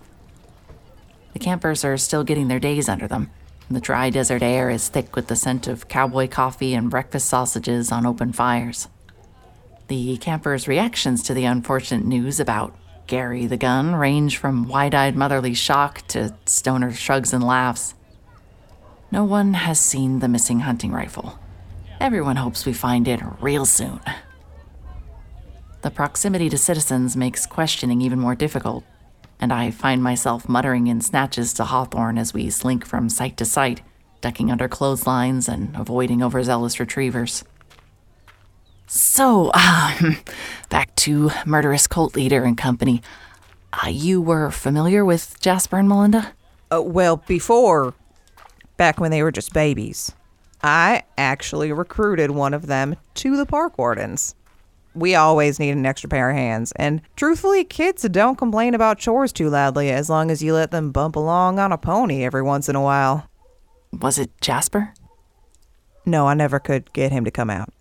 The 1.35 1.39
campers 1.39 1.85
are 1.85 1.97
still 1.97 2.25
getting 2.25 2.49
their 2.49 2.59
days 2.59 2.89
under 2.89 3.07
them, 3.07 3.31
The 3.71 3.79
dry 3.81 4.11
desert 4.11 4.43
air 4.43 4.71
is 4.71 4.89
thick 4.89 5.15
with 5.15 5.29
the 5.29 5.37
scent 5.37 5.69
of 5.69 5.87
cowboy 5.87 6.27
coffee 6.27 6.75
and 6.75 6.91
breakfast 6.91 7.29
sausages 7.29 7.93
on 7.93 8.07
open 8.07 8.33
fires. 8.33 8.89
The 9.87 10.17
campers' 10.17 10.67
reactions 10.67 11.23
to 11.23 11.33
the 11.33 11.45
unfortunate 11.45 12.05
news 12.05 12.41
about 12.41 12.77
Gary 13.07 13.47
the 13.47 13.57
gun 13.57 13.95
range 13.95 14.37
from 14.37 14.67
wide 14.67 14.97
eyed 14.97 15.15
motherly 15.15 15.55
shock 15.55 16.05
to 16.09 16.35
stoner 16.45 16.93
shrugs 16.93 17.33
and 17.33 17.45
laughs. 17.45 17.95
No 19.13 19.23
one 19.23 19.55
has 19.55 19.79
seen 19.79 20.19
the 20.19 20.29
missing 20.29 20.61
hunting 20.61 20.91
rifle. 20.91 21.39
Everyone 22.01 22.37
hopes 22.37 22.67
we 22.67 22.73
find 22.73 23.09
it 23.09 23.21
real 23.41 23.65
soon. 23.65 24.01
The 25.83 25.91
proximity 25.91 26.51
to 26.51 26.59
citizens 26.59 27.17
makes 27.17 27.47
questioning 27.47 28.01
even 28.01 28.19
more 28.19 28.35
difficult, 28.35 28.85
and 29.41 29.53
I 29.53 29.71
find 29.71 30.03
myself 30.03 30.49
muttering 30.49 30.89
in 30.89 31.01
snatches 31.01 31.53
to 31.55 31.65
Hawthorne 31.65 32.19
as 32.19 32.35
we 32.35 32.51
slink 32.51 32.85
from 32.85 33.09
site 33.09 33.37
to 33.39 33.45
site, 33.45 33.81
ducking 34.21 34.51
under 34.51 34.69
clotheslines 34.69 35.49
and 35.49 35.75
avoiding 35.75 36.23
overzealous 36.23 36.79
retrievers. 36.79 37.45
So, 38.87 39.51
um, 39.55 40.19
back 40.69 40.95
to 40.97 41.31
murderous 41.45 41.87
cult 41.87 42.15
leader 42.15 42.45
and 42.45 42.59
company. 42.59 43.01
Uh, 43.73 43.89
you 43.89 44.21
were 44.21 44.51
familiar 44.51 45.05
with 45.05 45.41
Jasper 45.41 45.79
and 45.79 45.89
Melinda? 45.89 46.33
Uh, 46.71 46.83
well, 46.83 47.17
before, 47.17 47.95
back 48.77 49.01
when 49.01 49.11
they 49.11 49.23
were 49.23 49.33
just 49.33 49.53
babies, 49.53 50.13
I 50.67 51.05
actually 51.17 51.71
recruited 51.73 52.33
one 52.33 52.53
of 52.53 52.67
them 52.67 52.97
to 53.15 53.37
the 53.37 53.47
park 53.47 53.79
wardens. 53.79 54.35
We 54.97 55.15
always 55.15 55.61
need 55.61 55.71
an 55.71 55.87
extra 55.87 56.09
pair 56.09 56.31
of 56.31 56.37
hands, 56.37 56.73
and 56.73 57.03
truthfully, 57.15 57.63
kids 57.63 58.03
don't 58.03 58.37
complain 58.37 58.75
about 58.75 58.99
chores 58.99 59.33
too 59.33 59.49
loudly 59.49 59.91
as 59.91 60.11
long 60.11 60.29
as 60.29 60.43
you 60.43 60.55
let 60.55 60.73
them 60.73 60.91
bump 60.91 61.15
along 61.15 61.61
on 61.61 61.71
a 61.71 61.79
pony 61.79 62.25
every 62.25 62.43
once 62.43 62.69
in 62.69 62.75
a 62.75 62.83
while. 62.83 63.31
Was 63.93 64.19
it 64.19 64.33
Jasper? 64.41 64.93
No, 66.05 66.27
I 66.27 66.35
never 66.35 66.59
could 66.59 66.93
get 66.93 67.13
him 67.13 67.25
to 67.27 67.31
come 67.31 67.49
out. 67.49 67.73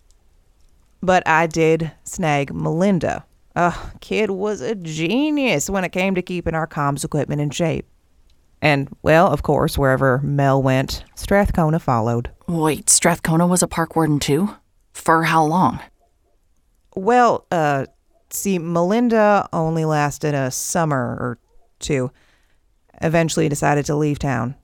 But 1.02 1.28
I 1.28 1.48
did 1.48 1.92
snag 2.04 2.54
Melinda. 2.54 3.26
Ugh, 3.56 4.00
kid 4.00 4.30
was 4.30 4.62
a 4.62 4.76
genius 4.76 5.72
when 5.72 5.86
it 5.86 5.92
came 5.92 6.14
to 6.14 6.22
keeping 6.22 6.54
our 6.54 6.68
comms 6.68 7.04
equipment 7.04 7.42
in 7.42 7.50
shape. 7.50 7.88
And, 8.62 8.96
well, 9.02 9.26
of 9.28 9.42
course, 9.42 9.76
wherever 9.76 10.20
Mel 10.20 10.62
went, 10.62 11.04
Strathcona 11.16 11.80
followed. 11.80 12.30
Wait, 12.48 12.90
Strathcona 12.90 13.48
was 13.48 13.64
a 13.64 13.68
park 13.68 13.96
warden 13.96 14.20
too? 14.20 14.56
For 14.94 15.24
how 15.24 15.44
long? 15.44 15.80
Well, 16.96 17.46
uh, 17.52 17.86
see, 18.30 18.60
Melinda 18.60 19.50
only 19.52 19.84
lasted 19.84 20.34
a 20.34 20.52
summer 20.52 21.18
or 21.20 21.38
two. 21.80 22.12
Eventually 23.02 23.50
decided 23.50 23.86
to 23.86 23.96
leave 23.96 24.20
town. 24.20 24.56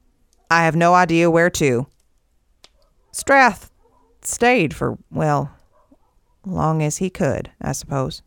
I 0.50 0.66
have 0.66 0.76
no 0.76 0.94
idea 0.94 1.32
where 1.32 1.50
to. 1.52 1.88
Strath 3.12 3.72
stayed 4.22 4.74
for, 4.74 4.98
well, 5.10 5.52
long 6.46 6.82
as 6.82 6.98
he 6.98 7.10
could, 7.10 7.52
I 7.62 7.72
suppose. 7.72 8.22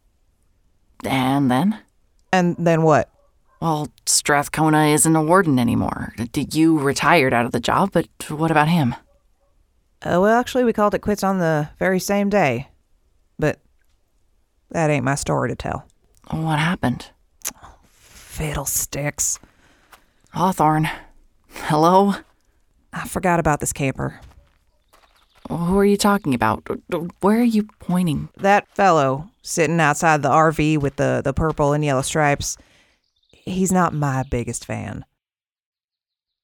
And 1.05 1.51
then? 1.51 1.79
And 2.33 2.57
then 2.59 2.83
what? 2.83 3.11
Well, 3.61 3.88
Strathcona 4.05 4.87
isn't 4.88 5.17
a 5.17 5.23
warden 5.23 5.59
anymore. 5.59 6.12
Did 6.33 6.55
you 6.55 6.79
retired 6.79 7.33
out 7.33 7.47
of 7.47 7.53
the 7.53 7.61
job, 7.61 7.93
but 7.93 8.09
what 8.29 8.51
about 8.51 8.69
him? 8.69 8.95
Uh, 10.05 10.21
well, 10.21 10.38
actually, 10.38 10.64
we 10.64 10.73
called 10.73 10.95
it 10.95 11.01
quits 11.01 11.25
on 11.25 11.38
the 11.38 11.71
very 11.79 11.99
same 11.99 12.29
day. 12.29 12.69
But 13.38 13.59
that 14.71 14.90
ain't 14.90 15.05
my 15.05 15.14
story 15.14 15.49
to 15.49 15.57
tell. 15.57 15.87
What 16.31 16.59
happened? 16.59 17.11
Fiddlesticks. 17.87 19.38
Hawthorne. 20.33 20.90
Hello? 21.53 22.14
I 22.93 23.09
forgot 23.09 23.40
about 23.40 23.61
this 23.61 23.73
camper. 23.73 24.21
Who 25.49 25.79
are 25.79 25.85
you 25.85 25.97
talking 25.97 26.35
about? 26.35 26.67
Where 27.21 27.40
are 27.40 27.43
you 27.43 27.69
pointing? 27.79 28.29
That 28.38 28.69
fellow 28.69 29.31
sitting 29.43 29.81
outside 29.81 30.23
the 30.23 30.31
RV 30.31 30.81
with 30.81 30.97
the, 30.97 31.21
the 31.23 31.33
purple 31.35 31.73
and 31.73 31.85
yellow 31.85 32.03
stripes, 32.03 32.57
he's 33.31 33.71
not 33.71 33.93
my 33.93 34.25
biggest 34.31 34.64
fan. 34.64 35.05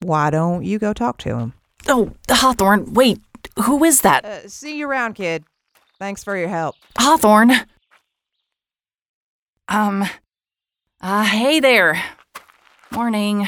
Why 0.01 0.31
don't 0.31 0.65
you 0.65 0.79
go 0.79 0.93
talk 0.93 1.19
to 1.19 1.39
him? 1.39 1.53
Oh, 1.89 2.13
Hawthorne, 2.29 2.93
wait. 2.93 3.21
Who 3.65 3.85
is 3.85 4.03
that? 4.03 4.25
Uh, 4.25 4.49
see 4.49 4.79
you 4.79 4.89
around, 4.89 5.15
kid. 5.15 5.45
Thanks 5.99 6.25
for 6.25 6.37
your 6.37 6.49
help. 6.49 6.77
Hawthorne. 6.99 7.53
Um, 9.69 10.05
uh, 11.01 11.25
hey 11.25 11.61
there. 11.61 12.03
Morning. 12.91 13.47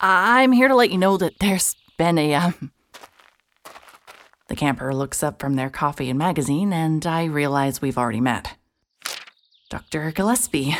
I'm 0.00 0.52
here 0.52 0.68
to 0.68 0.74
let 0.74 0.90
you 0.90 0.98
know 0.98 1.16
that 1.16 1.38
there's 1.40 1.74
been 1.98 2.18
a, 2.18 2.34
um. 2.34 2.72
The 4.48 4.56
camper 4.56 4.94
looks 4.94 5.22
up 5.22 5.40
from 5.40 5.54
their 5.54 5.70
coffee 5.70 6.10
and 6.10 6.18
magazine, 6.18 6.72
and 6.72 7.06
I 7.06 7.24
realize 7.24 7.80
we've 7.80 7.96
already 7.96 8.20
met. 8.20 8.56
Dr. 9.70 10.12
Gillespie. 10.12 10.76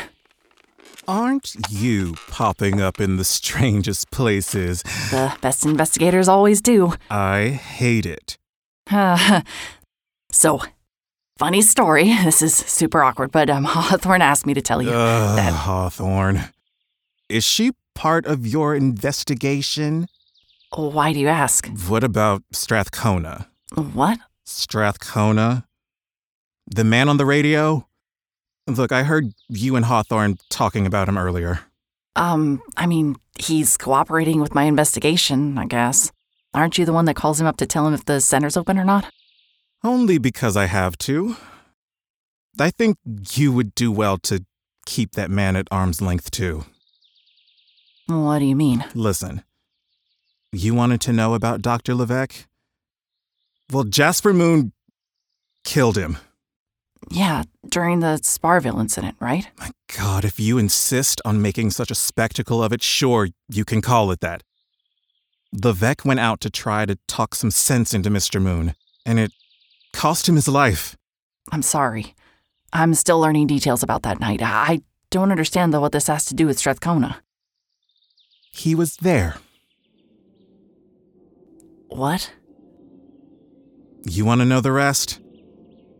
Aren't 1.07 1.55
you 1.69 2.15
popping 2.29 2.79
up 2.81 2.99
in 2.99 3.17
the 3.17 3.23
strangest 3.39 4.09
places? 4.11 4.83
The 5.11 5.35
best 5.41 5.65
investigators 5.65 6.27
always 6.27 6.61
do. 6.61 6.93
I 7.09 7.49
hate 7.49 8.05
it. 8.05 8.37
Uh, 8.89 9.41
so, 10.31 10.61
funny 11.37 11.61
story. 11.61 12.13
This 12.23 12.41
is 12.41 12.55
super 12.55 13.03
awkward, 13.03 13.31
but 13.31 13.49
um, 13.49 13.65
Hawthorne 13.65 14.21
asked 14.21 14.45
me 14.45 14.53
to 14.53 14.61
tell 14.61 14.81
you 14.81 14.89
Ugh, 14.91 15.35
that. 15.35 15.53
Hawthorne. 15.53 16.45
Is 17.29 17.43
she 17.43 17.71
part 17.95 18.25
of 18.25 18.45
your 18.47 18.75
investigation? 18.75 20.07
Why 20.75 21.13
do 21.13 21.19
you 21.19 21.27
ask? 21.27 21.67
What 21.87 22.03
about 22.03 22.43
Strathcona? 22.51 23.47
What? 23.75 24.19
Strathcona? 24.45 25.65
The 26.67 26.83
man 26.83 27.09
on 27.09 27.17
the 27.17 27.25
radio? 27.25 27.87
Look, 28.67 28.91
I 28.91 29.03
heard 29.03 29.33
you 29.49 29.75
and 29.75 29.85
Hawthorne 29.85 30.37
talking 30.49 30.85
about 30.85 31.09
him 31.09 31.17
earlier. 31.17 31.59
Um, 32.15 32.61
I 32.77 32.85
mean, 32.85 33.15
he's 33.37 33.75
cooperating 33.77 34.39
with 34.39 34.55
my 34.55 34.63
investigation, 34.63 35.57
I 35.57 35.65
guess. 35.65 36.11
Aren't 36.53 36.77
you 36.77 36.85
the 36.85 36.93
one 36.93 37.05
that 37.05 37.15
calls 37.15 37.41
him 37.41 37.47
up 37.47 37.57
to 37.57 37.65
tell 37.65 37.87
him 37.87 37.93
if 37.93 38.05
the 38.05 38.21
center's 38.21 38.55
open 38.55 38.77
or 38.77 38.85
not? 38.85 39.11
Only 39.83 40.17
because 40.17 40.55
I 40.55 40.65
have 40.65 40.97
to. 40.99 41.35
I 42.59 42.69
think 42.69 42.97
you 43.33 43.51
would 43.51 43.73
do 43.75 43.91
well 43.91 44.17
to 44.19 44.45
keep 44.85 45.13
that 45.13 45.31
man 45.31 45.55
at 45.55 45.67
arm's 45.71 46.01
length, 46.01 46.31
too. 46.31 46.65
What 48.07 48.39
do 48.39 48.45
you 48.45 48.55
mean? 48.55 48.85
Listen, 48.93 49.43
you 50.51 50.73
wanted 50.75 51.01
to 51.01 51.13
know 51.13 51.33
about 51.33 51.61
Dr. 51.61 51.95
Levesque? 51.95 52.47
Well, 53.71 53.85
Jasper 53.85 54.33
Moon 54.33 54.71
killed 55.63 55.97
him. 55.97 56.17
Yeah, 57.11 57.43
during 57.67 57.99
the 57.99 58.19
Sparville 58.23 58.79
incident, 58.79 59.15
right? 59.19 59.47
My 59.59 59.71
God, 59.97 60.25
if 60.25 60.39
you 60.39 60.57
insist 60.57 61.21
on 61.25 61.41
making 61.41 61.71
such 61.71 61.91
a 61.91 61.95
spectacle 61.95 62.63
of 62.63 62.73
it, 62.73 62.81
sure, 62.81 63.29
you 63.49 63.65
can 63.65 63.81
call 63.81 64.11
it 64.11 64.19
that. 64.21 64.43
Levesque 65.51 66.05
went 66.05 66.19
out 66.19 66.39
to 66.41 66.49
try 66.49 66.85
to 66.85 66.97
talk 67.07 67.35
some 67.35 67.51
sense 67.51 67.93
into 67.93 68.09
Mr. 68.09 68.41
Moon, 68.41 68.73
and 69.05 69.19
it 69.19 69.31
cost 69.91 70.27
him 70.27 70.35
his 70.35 70.47
life. 70.47 70.95
I'm 71.51 71.61
sorry. 71.61 72.15
I'm 72.71 72.93
still 72.95 73.19
learning 73.19 73.47
details 73.47 73.83
about 73.83 74.01
that 74.03 74.19
night. 74.19 74.41
I 74.41 74.81
don't 75.11 75.29
understand, 75.31 75.73
though, 75.73 75.81
what 75.81 75.91
this 75.91 76.07
has 76.07 76.25
to 76.25 76.33
do 76.33 76.47
with 76.47 76.57
Strathcona. 76.57 77.21
He 78.51 78.73
was 78.73 78.97
there. 78.97 79.35
What? 81.89 82.33
You 84.05 84.25
want 84.25 84.41
to 84.41 84.45
know 84.45 84.61
the 84.61 84.71
rest? 84.71 85.19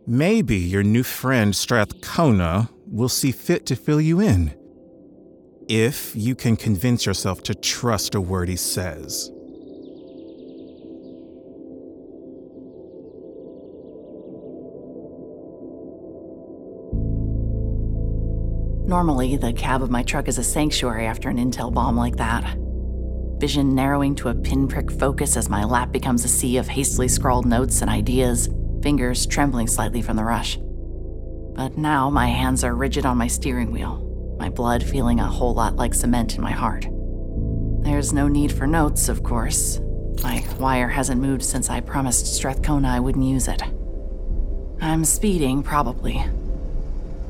Maybe 0.06 0.56
your 0.56 0.82
new 0.82 1.02
friend 1.02 1.56
Strathcona 1.56 2.68
will 2.86 3.08
see 3.08 3.32
fit 3.32 3.64
to 3.66 3.74
fill 3.74 4.02
you 4.02 4.20
in. 4.20 4.52
If 5.66 6.14
you 6.14 6.34
can 6.34 6.56
convince 6.56 7.06
yourself 7.06 7.42
to 7.44 7.54
trust 7.54 8.14
a 8.14 8.20
word 8.20 8.50
he 8.50 8.56
says. 8.56 9.30
Normally, 18.86 19.38
the 19.38 19.54
cab 19.54 19.82
of 19.82 19.90
my 19.90 20.02
truck 20.02 20.28
is 20.28 20.36
a 20.36 20.44
sanctuary 20.44 21.06
after 21.06 21.30
an 21.30 21.38
intel 21.38 21.72
bomb 21.72 21.96
like 21.96 22.16
that. 22.16 22.58
Vision 23.40 23.74
narrowing 23.74 24.14
to 24.16 24.28
a 24.28 24.34
pinprick 24.34 24.90
focus 24.90 25.38
as 25.38 25.48
my 25.48 25.64
lap 25.64 25.92
becomes 25.92 26.26
a 26.26 26.28
sea 26.28 26.58
of 26.58 26.68
hastily 26.68 27.08
scrawled 27.08 27.46
notes 27.46 27.80
and 27.80 27.90
ideas, 27.90 28.50
fingers 28.84 29.24
trembling 29.24 29.66
slightly 29.66 30.02
from 30.02 30.14
the 30.14 30.22
rush. 30.22 30.58
But 31.56 31.78
now 31.78 32.10
my 32.10 32.26
hands 32.26 32.62
are 32.64 32.74
rigid 32.74 33.06
on 33.06 33.16
my 33.16 33.28
steering 33.28 33.72
wheel, 33.72 34.36
my 34.38 34.50
blood 34.50 34.82
feeling 34.82 35.20
a 35.20 35.26
whole 35.26 35.54
lot 35.54 35.76
like 35.76 35.94
cement 35.94 36.34
in 36.34 36.42
my 36.42 36.50
heart. 36.50 36.86
There's 37.82 38.12
no 38.12 38.28
need 38.28 38.52
for 38.52 38.66
notes, 38.66 39.08
of 39.08 39.22
course. 39.22 39.80
My 40.22 40.44
wire 40.60 40.88
hasn't 40.90 41.22
moved 41.22 41.42
since 41.42 41.70
I 41.70 41.80
promised 41.80 42.26
Strathcona 42.26 42.88
I 42.88 43.00
wouldn't 43.00 43.24
use 43.24 43.48
it. 43.48 43.62
I'm 44.82 45.06
speeding, 45.06 45.62
probably. 45.62 46.22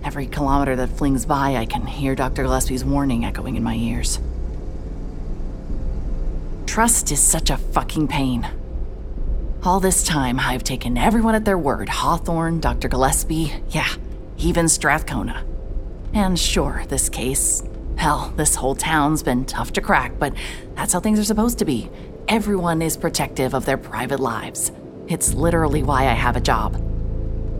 Every 0.02 0.26
kilometer 0.26 0.74
that 0.74 0.98
flings 0.98 1.24
by, 1.24 1.54
I 1.54 1.66
can 1.66 1.86
hear 1.86 2.16
Dr. 2.16 2.42
Gillespie's 2.42 2.84
warning 2.84 3.24
echoing 3.24 3.54
in 3.54 3.62
my 3.62 3.76
ears. 3.76 4.18
Trust 6.66 7.12
is 7.12 7.20
such 7.20 7.50
a 7.50 7.58
fucking 7.58 8.08
pain. 8.08 8.44
All 9.64 9.80
this 9.80 10.02
time, 10.02 10.38
I've 10.38 10.62
taken 10.62 10.98
everyone 10.98 11.34
at 11.34 11.46
their 11.46 11.56
word 11.56 11.88
Hawthorne, 11.88 12.60
Dr. 12.60 12.86
Gillespie, 12.86 13.50
yeah, 13.70 13.88
even 14.36 14.68
Strathcona. 14.68 15.42
And 16.12 16.38
sure, 16.38 16.84
this 16.88 17.08
case, 17.08 17.62
hell, 17.96 18.30
this 18.36 18.56
whole 18.56 18.74
town's 18.74 19.22
been 19.22 19.46
tough 19.46 19.72
to 19.72 19.80
crack, 19.80 20.18
but 20.18 20.34
that's 20.74 20.92
how 20.92 21.00
things 21.00 21.18
are 21.18 21.24
supposed 21.24 21.58
to 21.60 21.64
be. 21.64 21.88
Everyone 22.28 22.82
is 22.82 22.98
protective 22.98 23.54
of 23.54 23.64
their 23.64 23.78
private 23.78 24.20
lives. 24.20 24.70
It's 25.06 25.32
literally 25.32 25.82
why 25.82 26.08
I 26.08 26.12
have 26.12 26.36
a 26.36 26.42
job. 26.42 26.74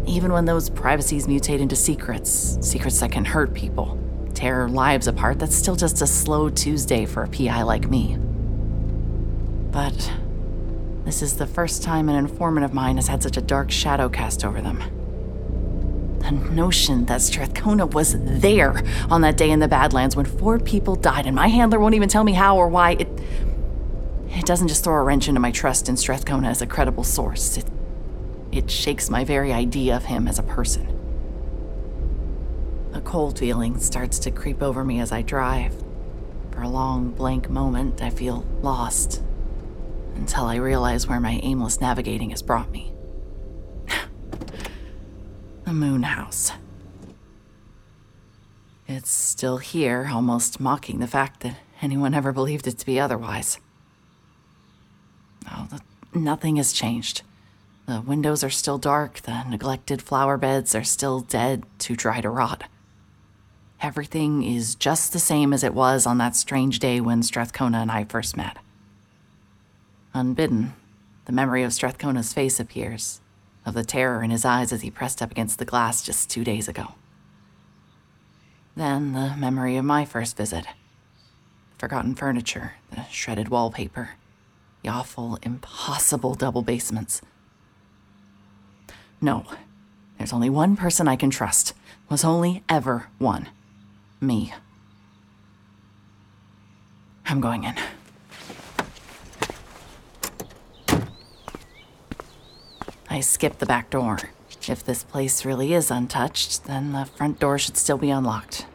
Even 0.07 0.31
when 0.31 0.45
those 0.45 0.69
privacies 0.69 1.27
mutate 1.27 1.61
into 1.61 1.75
secrets, 1.75 2.59
secrets 2.61 3.01
that 3.01 3.13
can 3.13 3.25
hurt 3.25 3.55
people, 3.55 3.99
tear 4.35 4.69
lives 4.69 5.07
apart, 5.07 5.39
that's 5.39 5.57
still 5.57 5.75
just 5.75 6.03
a 6.03 6.07
slow 6.07 6.51
Tuesday 6.51 7.07
for 7.07 7.23
a 7.23 7.29
PI 7.29 7.63
like 7.63 7.89
me. 7.89 8.19
But 9.71 10.13
this 11.05 11.21
is 11.21 11.37
the 11.37 11.47
first 11.47 11.83
time 11.83 12.09
an 12.09 12.17
informant 12.17 12.65
of 12.65 12.73
mine 12.73 12.97
has 12.97 13.09
had 13.09 13.23
such 13.23 13.37
a 13.37 13.43
dark 13.43 13.71
shadow 13.71 14.09
cast 14.09 14.43
over 14.43 14.63
them. 14.63 14.83
The 16.21 16.31
notion 16.31 17.05
that 17.07 17.21
Strathcona 17.21 17.85
was 17.85 18.17
there 18.19 18.83
on 19.11 19.21
that 19.21 19.37
day 19.37 19.51
in 19.51 19.61
the 19.61 19.69
Badlands 19.69 20.17
when 20.17 20.25
four 20.25 20.59
people 20.59 20.97
died 20.97 21.27
and 21.27 21.37
my 21.37 21.49
handler 21.49 21.79
won't 21.79 21.95
even 21.95 22.09
tell 22.09 22.25
me 22.25 22.33
how 22.33 22.57
or 22.57 22.69
why, 22.69 22.93
it. 22.93 23.09
It 24.31 24.47
doesn't 24.47 24.69
just 24.69 24.83
throw 24.83 24.95
a 24.95 25.03
wrench 25.03 25.29
into 25.29 25.41
my 25.41 25.51
trust 25.51 25.91
in 25.91 25.97
Strathcona 25.97 26.49
as 26.49 26.63
a 26.63 26.67
credible 26.67 27.05
source. 27.05 27.59
It, 27.59 27.67
it 28.51 28.71
shakes 28.71 29.11
my 29.11 29.25
very 29.25 29.53
idea 29.53 29.95
of 29.95 30.07
him 30.07 30.27
as 30.27 30.39
a 30.39 30.43
person. 30.43 30.89
A 32.95 33.01
cold 33.03 33.39
feeling 33.39 33.79
starts 33.79 34.19
to 34.21 34.31
creep 34.31 34.63
over 34.63 34.83
me 34.85 35.01
as 35.01 35.13
I 35.13 35.21
drive. 35.21 35.75
For 36.51 36.63
a 36.63 36.69
long, 36.69 37.11
blank 37.11 37.51
moment, 37.51 38.03
I 38.03 38.09
feel 38.09 38.47
lost 38.63 39.23
until 40.15 40.45
I 40.45 40.57
realize 40.57 41.07
where 41.07 41.21
my 41.21 41.41
aimless 41.43 41.81
navigating 41.81 42.31
has 42.31 42.43
brought 42.43 42.71
me. 42.71 42.93
the 45.65 45.73
moon 45.73 46.03
house. 46.03 46.53
It's 48.87 49.11
still 49.11 49.59
here, 49.59 50.11
almost 50.13 50.61
mocking 50.61 50.99
the 50.99 51.07
fact 51.07 51.41
that 51.41 51.57
anyone 51.81 52.15
ever 52.15 52.33
believed 52.33 52.67
it 52.67 52.79
to 52.79 52.87
be 52.87 53.01
otherwise. 53.01 53.59
Oh, 55.51 55.69
the, 55.71 56.19
nothing 56.19 56.57
has 56.57 56.73
changed. 56.73 57.23
The 57.87 58.01
windows 58.01 58.43
are 58.43 58.51
still 58.51 58.79
dark, 58.79 59.21
the 59.21 59.43
neglected 59.45 60.01
flower 60.01 60.39
beds 60.39 60.75
are 60.75 60.85
still 60.85 61.21
dead, 61.21 61.65
too 61.79 61.97
dry 61.97 62.21
to 62.21 62.31
rot. 62.31 62.65
Everything 63.81 64.43
is 64.43 64.75
just 64.75 65.13
the 65.13 65.19
same 65.19 65.53
as 65.53 65.63
it 65.63 65.75
was 65.75 66.07
on 66.07 66.17
that 66.19 66.35
strange 66.37 66.79
day 66.79 67.01
when 67.01 67.23
Strathcona 67.23 67.79
and 67.79 67.91
I 67.91 68.05
first 68.05 68.37
met. 68.37 68.57
Unbidden, 70.17 70.75
the 71.25 71.33
memory 71.33 71.65
of 71.65 71.73
Strathcona's 71.73 72.33
face 72.33 72.61
appears, 72.61 73.21
of 73.67 73.75
the 73.75 73.83
terror 73.85 74.23
in 74.23 74.31
his 74.31 74.45
eyes 74.45 74.73
as 74.73 74.83
he 74.83 74.91
pressed 74.91 75.21
up 75.21 75.33
against 75.33 75.59
the 75.59 75.65
glass 75.65 76.03
just 76.03 76.31
two 76.31 76.45
days 76.45 76.69
ago. 76.69 76.95
Then 78.77 79.13
the 79.13 79.35
memory 79.37 79.77
of 79.77 79.85
my 79.85 80.05
first 80.05 80.37
visit. 80.37 80.67
Forgotten 81.79 82.15
furniture, 82.15 82.75
the 82.93 83.05
shredded 83.11 83.49
wallpaper, 83.49 84.11
the 84.83 84.89
awful, 84.89 85.39
impossible 85.43 86.35
double 86.35 86.63
basements. 86.63 87.21
No, 89.21 89.45
there's 90.19 90.33
only 90.33 90.51
one 90.51 90.77
person 90.77 91.09
I 91.09 91.17
can 91.17 91.31
trust. 91.31 91.75
Was 92.09 92.25
only 92.25 92.63
ever 92.69 93.09
one. 93.19 93.49
Me. 94.21 94.53
I'm 97.27 97.41
going 97.41 97.65
in. 97.65 97.75
I 103.15 103.21
skip 103.21 103.59
the 103.59 103.67
back 103.67 103.91
door. 103.91 104.19
If 104.67 104.83
this 104.83 105.05
place 105.05 105.45
really 105.45 105.73
is 105.73 105.89
untouched, 105.89 106.65
then 106.65 106.91
the 106.91 107.05
front 107.05 107.39
door 107.39 107.61
should 107.61 107.77
still 107.77 107.97
be 107.97 108.11
unlocked. 108.11 108.67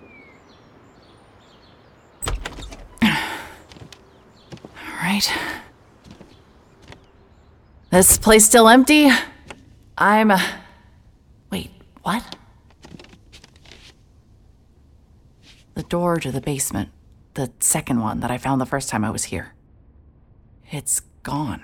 All 3.01 3.09
right. 5.03 5.29
This 7.89 8.17
place 8.17 8.45
still 8.45 8.69
empty? 8.69 9.09
I'm. 9.97 10.31
Uh... 10.31 10.39
Wait, 11.51 11.71
what? 12.03 12.37
The 15.73 15.83
door 15.83 16.15
to 16.15 16.31
the 16.31 16.39
basement, 16.39 16.91
the 17.33 17.51
second 17.59 17.99
one 17.99 18.21
that 18.21 18.31
I 18.31 18.37
found 18.37 18.61
the 18.61 18.65
first 18.65 18.87
time 18.87 19.03
I 19.03 19.09
was 19.09 19.25
here, 19.25 19.53
it's 20.71 21.01
gone. 21.23 21.59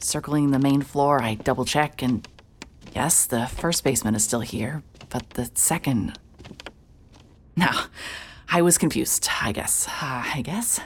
Circling 0.00 0.50
the 0.50 0.58
main 0.58 0.82
floor, 0.82 1.22
I 1.22 1.34
double 1.34 1.64
check, 1.64 2.02
and 2.02 2.26
yes, 2.94 3.26
the 3.26 3.46
first 3.46 3.84
basement 3.84 4.16
is 4.16 4.24
still 4.24 4.40
here, 4.40 4.82
but 5.10 5.30
the 5.30 5.50
second. 5.54 6.18
No, 7.54 7.68
I 8.50 8.62
was 8.62 8.78
confused, 8.78 9.28
I 9.42 9.52
guess. 9.52 9.86
Uh, 9.86 10.24
I 10.34 10.42
guess. 10.42 10.80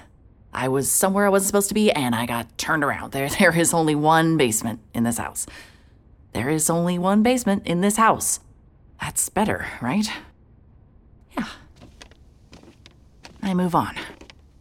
I 0.53 0.68
was 0.68 0.90
somewhere 0.90 1.27
I 1.27 1.31
wasn't 1.31 1.48
supposed 1.48 1.68
to 1.68 1.74
be, 1.74 1.90
and 1.92 2.14
I 2.14 2.27
got 2.27 2.59
turned 2.59 2.85
around. 2.85 3.12
There, 3.12 3.29
there 3.38 3.57
is 3.57 3.72
only 3.72 3.94
one 3.94 4.37
basement 4.37 4.81
in 4.92 5.05
this 5.05 5.18
house. 5.18 5.46
There 6.33 6.50
is 6.50 6.68
only 6.68 6.98
one 6.98 7.22
basement 7.22 7.66
in 7.66 7.81
this 7.81 7.96
house. 7.96 8.40
That's 9.00 9.29
better, 9.29 9.66
right? 9.81 10.11
Yeah. 11.37 11.48
I 13.42 13.55
move 13.55 13.74
on 13.74 13.96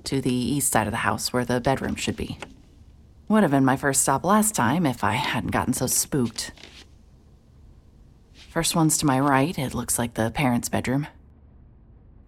to 0.04 0.22
the 0.22 0.34
east 0.34 0.72
side 0.72 0.88
of 0.88 0.92
the 0.92 0.98
house 0.98 1.34
where 1.34 1.46
the 1.46 1.60
bedroom 1.60 1.96
should 1.96 2.16
be. 2.16 2.38
Would 3.34 3.42
have 3.42 3.52
been 3.52 3.66
my 3.66 3.78
first 3.78 4.04
stop 4.04 4.24
last 4.24 4.54
time 4.54 4.86
if 4.86 5.04
I 5.04 5.14
hadn't 5.14 5.50
gotten 5.50 5.74
so 5.74 5.88
spooked. 5.88 6.52
First 8.52 8.76
one's 8.76 8.96
to 9.00 9.08
my 9.08 9.20
right, 9.20 9.58
it 9.58 9.74
looks 9.74 9.98
like 9.98 10.14
the 10.14 10.30
parents' 10.30 10.70
bedroom. 10.70 11.08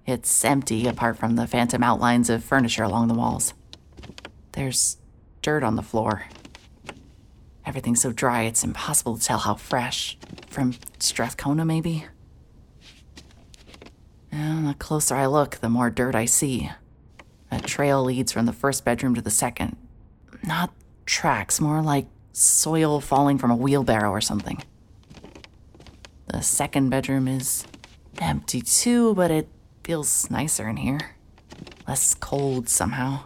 It's 0.08 0.44
empty 0.44 0.88
apart 0.88 1.20
from 1.20 1.36
the 1.36 1.46
phantom 1.46 1.84
outlines 1.84 2.32
of 2.32 2.44
furniture 2.44 2.82
along 2.82 3.08
the 3.08 3.14
walls. 3.14 3.54
There's 4.54 4.98
dirt 5.44 5.62
on 5.62 5.76
the 5.76 5.84
floor. 5.84 6.26
Everything's 7.68 8.02
so 8.02 8.12
dry 8.12 8.42
it's 8.42 8.64
impossible 8.64 9.16
to 9.16 9.24
tell 9.24 9.38
how 9.38 9.54
fresh. 9.54 10.18
From 10.50 10.74
Strathcona, 10.98 11.66
maybe? 11.66 12.06
And 14.32 14.68
the 14.68 14.74
closer 14.74 15.14
I 15.14 15.28
look, 15.28 15.58
the 15.58 15.70
more 15.70 15.92
dirt 15.92 16.16
I 16.16 16.26
see. 16.26 16.72
A 17.52 17.60
trail 17.60 18.04
leads 18.04 18.32
from 18.32 18.48
the 18.48 18.54
first 18.54 18.84
bedroom 18.84 19.14
to 19.14 19.22
the 19.22 19.30
second. 19.30 19.78
Not 20.42 20.74
tracks, 21.06 21.60
more 21.60 21.82
like 21.82 22.08
soil 22.34 23.00
falling 23.00 23.38
from 23.38 23.52
a 23.52 23.56
wheelbarrow 23.56 24.10
or 24.10 24.22
something. 24.22 24.64
The 26.28 26.42
second 26.42 26.90
bedroom 26.90 27.28
is 27.28 27.66
empty 28.20 28.62
too, 28.62 29.14
but 29.16 29.32
it 29.32 29.48
feels 29.84 30.30
nicer 30.30 30.68
in 30.68 30.78
here. 30.78 31.16
Less 31.88 32.14
cold 32.14 32.68
somehow. 32.68 33.26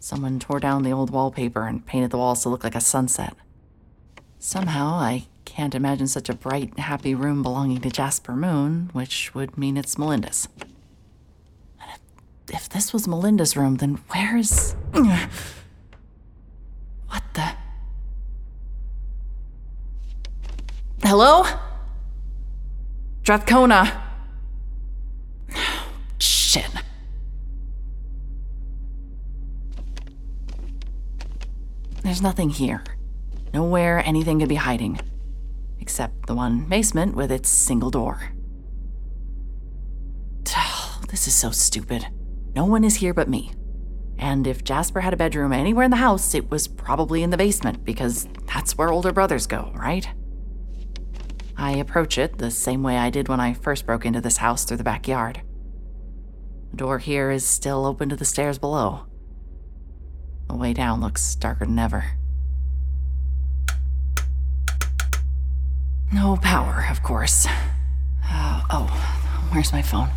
Someone 0.00 0.38
tore 0.38 0.60
down 0.60 0.82
the 0.82 0.92
old 0.92 1.10
wallpaper 1.10 1.66
and 1.66 1.86
painted 1.86 2.10
the 2.10 2.18
walls 2.18 2.42
to 2.42 2.48
look 2.48 2.64
like 2.64 2.74
a 2.74 2.80
sunset. 2.80 3.34
Somehow, 4.38 4.94
I 4.94 5.26
can't 5.46 5.74
imagine 5.74 6.08
such 6.08 6.28
a 6.28 6.34
bright, 6.34 6.78
happy 6.78 7.14
room 7.14 7.42
belonging 7.42 7.80
to 7.80 7.90
Jasper 7.90 8.36
Moon, 8.36 8.90
which 8.92 9.34
would 9.34 9.56
mean 9.56 9.78
it's 9.78 9.96
Melinda's. 9.96 10.48
If, 12.52 12.68
this 12.68 12.92
was 12.92 13.08
Melinda's 13.08 13.56
room, 13.56 13.76
then 13.76 13.98
where's. 14.08 14.72
What 14.92 15.30
the? 17.32 17.52
Hello? 21.02 21.44
Strathcona. 23.24 24.02
Shit. 26.18 26.68
There's 32.02 32.20
nothing 32.20 32.50
here. 32.50 32.84
Nowhere 33.54 34.02
anything 34.04 34.40
could 34.40 34.50
be 34.50 34.56
hiding. 34.56 35.00
Except 35.80 36.26
the 36.26 36.34
one 36.34 36.66
basement 36.66 37.16
with 37.16 37.32
its 37.32 37.48
single 37.48 37.90
door. 37.90 38.20
This 41.08 41.26
is 41.26 41.34
so 41.34 41.50
stupid. 41.50 42.06
No 42.54 42.66
one 42.66 42.84
is 42.84 42.96
here 42.96 43.14
but 43.14 43.30
me. 43.30 43.52
And 44.18 44.46
if 44.46 44.64
Jasper 44.64 45.00
had 45.00 45.14
a 45.14 45.16
bedroom 45.16 45.54
anywhere 45.54 45.86
in 45.86 45.90
the 45.90 45.96
house, 45.96 46.34
it 46.34 46.50
was 46.50 46.68
probably 46.68 47.22
in 47.22 47.30
the 47.30 47.38
basement, 47.38 47.86
because 47.86 48.28
that's 48.52 48.76
where 48.76 48.92
older 48.92 49.12
brothers 49.12 49.46
go, 49.46 49.72
right? 49.74 50.06
I 51.64 51.76
approach 51.76 52.18
it 52.18 52.36
the 52.36 52.50
same 52.50 52.82
way 52.82 52.98
I 52.98 53.08
did 53.08 53.26
when 53.26 53.40
I 53.40 53.54
first 53.54 53.86
broke 53.86 54.04
into 54.04 54.20
this 54.20 54.36
house 54.36 54.66
through 54.66 54.76
the 54.76 54.84
backyard. 54.84 55.40
The 56.72 56.76
door 56.76 56.98
here 56.98 57.30
is 57.30 57.46
still 57.46 57.86
open 57.86 58.10
to 58.10 58.16
the 58.16 58.26
stairs 58.26 58.58
below. 58.58 59.06
The 60.50 60.56
way 60.56 60.74
down 60.74 61.00
looks 61.00 61.34
darker 61.34 61.64
than 61.64 61.78
ever. 61.78 62.04
No 66.12 66.36
power, 66.42 66.86
of 66.90 67.02
course. 67.02 67.46
Uh, 68.28 68.60
oh, 68.68 69.48
where's 69.50 69.72
my 69.72 69.80
phone? 69.80 70.10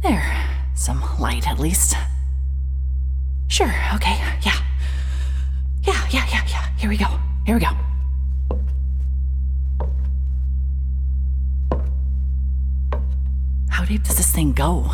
There, 0.00 0.46
some 0.76 1.02
light 1.18 1.48
at 1.48 1.58
least. 1.58 1.96
Sure, 3.48 3.74
okay, 3.94 4.16
yeah. 4.42 4.60
Yeah, 5.82 6.06
yeah, 6.10 6.24
yeah, 6.30 6.46
yeah. 6.48 6.68
Here 6.76 6.88
we 6.88 6.96
go. 6.96 7.08
Here 7.44 7.56
we 7.56 7.60
go. 7.60 7.91
Deep 13.92 14.04
does 14.04 14.16
this 14.16 14.32
thing 14.32 14.52
go? 14.54 14.90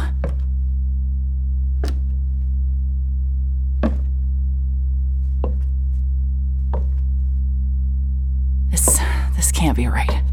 This 8.72 8.98
this 9.37 9.52
can't 9.52 9.76
be 9.76 9.87
right. 9.87 10.27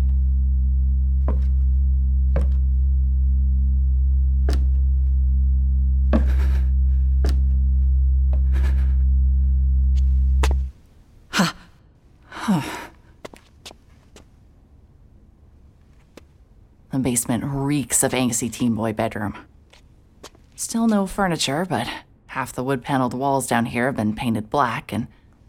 Reeks 17.75 18.03
of 18.03 18.13
angsty 18.13 18.49
teen 18.49 18.73
boy 18.73 18.93
bedroom. 18.93 19.35
Still 20.55 20.87
no 20.87 21.05
furniture, 21.05 21.65
but 21.67 21.89
half 22.27 22.53
the 22.53 22.63
wood 22.63 22.81
paneled 22.81 23.13
walls 23.13 23.47
down 23.47 23.65
here 23.65 23.87
have 23.87 23.97
been 23.97 24.15
painted 24.15 24.49
black, 24.49 24.93
and 24.93 25.07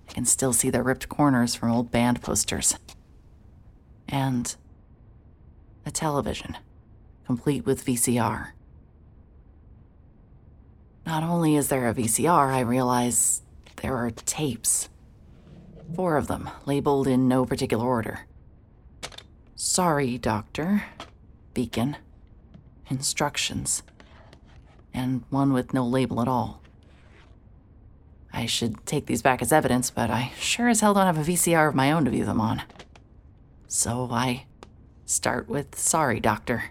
I 0.08 0.12
can 0.12 0.24
still 0.24 0.52
see 0.52 0.68
the 0.68 0.82
ripped 0.82 1.08
corners 1.08 1.54
from 1.54 1.70
old 1.70 1.92
band 1.92 2.20
posters. 2.22 2.76
And 4.08 4.56
a 5.84 5.92
television, 5.92 6.56
complete 7.24 7.64
with 7.64 7.86
VCR. 7.86 8.48
Not 11.06 11.22
only 11.22 11.54
is 11.54 11.68
there 11.68 11.88
a 11.88 11.94
VCR, 11.94 12.52
I 12.52 12.58
realize 12.58 13.42
there 13.82 13.94
are 13.94 14.10
tapes. 14.10 14.88
Four 15.94 16.16
of 16.16 16.26
them, 16.26 16.50
labeled 16.64 17.06
in 17.06 17.28
no 17.28 17.46
particular 17.46 17.86
order. 17.86 18.26
Sorry, 19.54 20.18
Doctor. 20.18 20.82
Beacon. 21.54 21.96
Instructions. 22.88 23.82
And 24.94 25.24
one 25.30 25.52
with 25.52 25.74
no 25.74 25.86
label 25.86 26.20
at 26.20 26.28
all. 26.28 26.62
I 28.32 28.46
should 28.46 28.84
take 28.86 29.06
these 29.06 29.22
back 29.22 29.40
as 29.40 29.52
evidence, 29.52 29.90
but 29.90 30.10
I 30.10 30.32
sure 30.38 30.68
as 30.68 30.80
hell 30.80 30.94
don't 30.94 31.06
have 31.06 31.18
a 31.18 31.22
VCR 31.30 31.68
of 31.68 31.74
my 31.74 31.90
own 31.90 32.04
to 32.04 32.10
view 32.10 32.24
them 32.24 32.40
on. 32.40 32.62
So 33.66 34.08
I 34.10 34.44
start 35.06 35.48
with 35.48 35.78
sorry, 35.78 36.20
Doctor. 36.20 36.64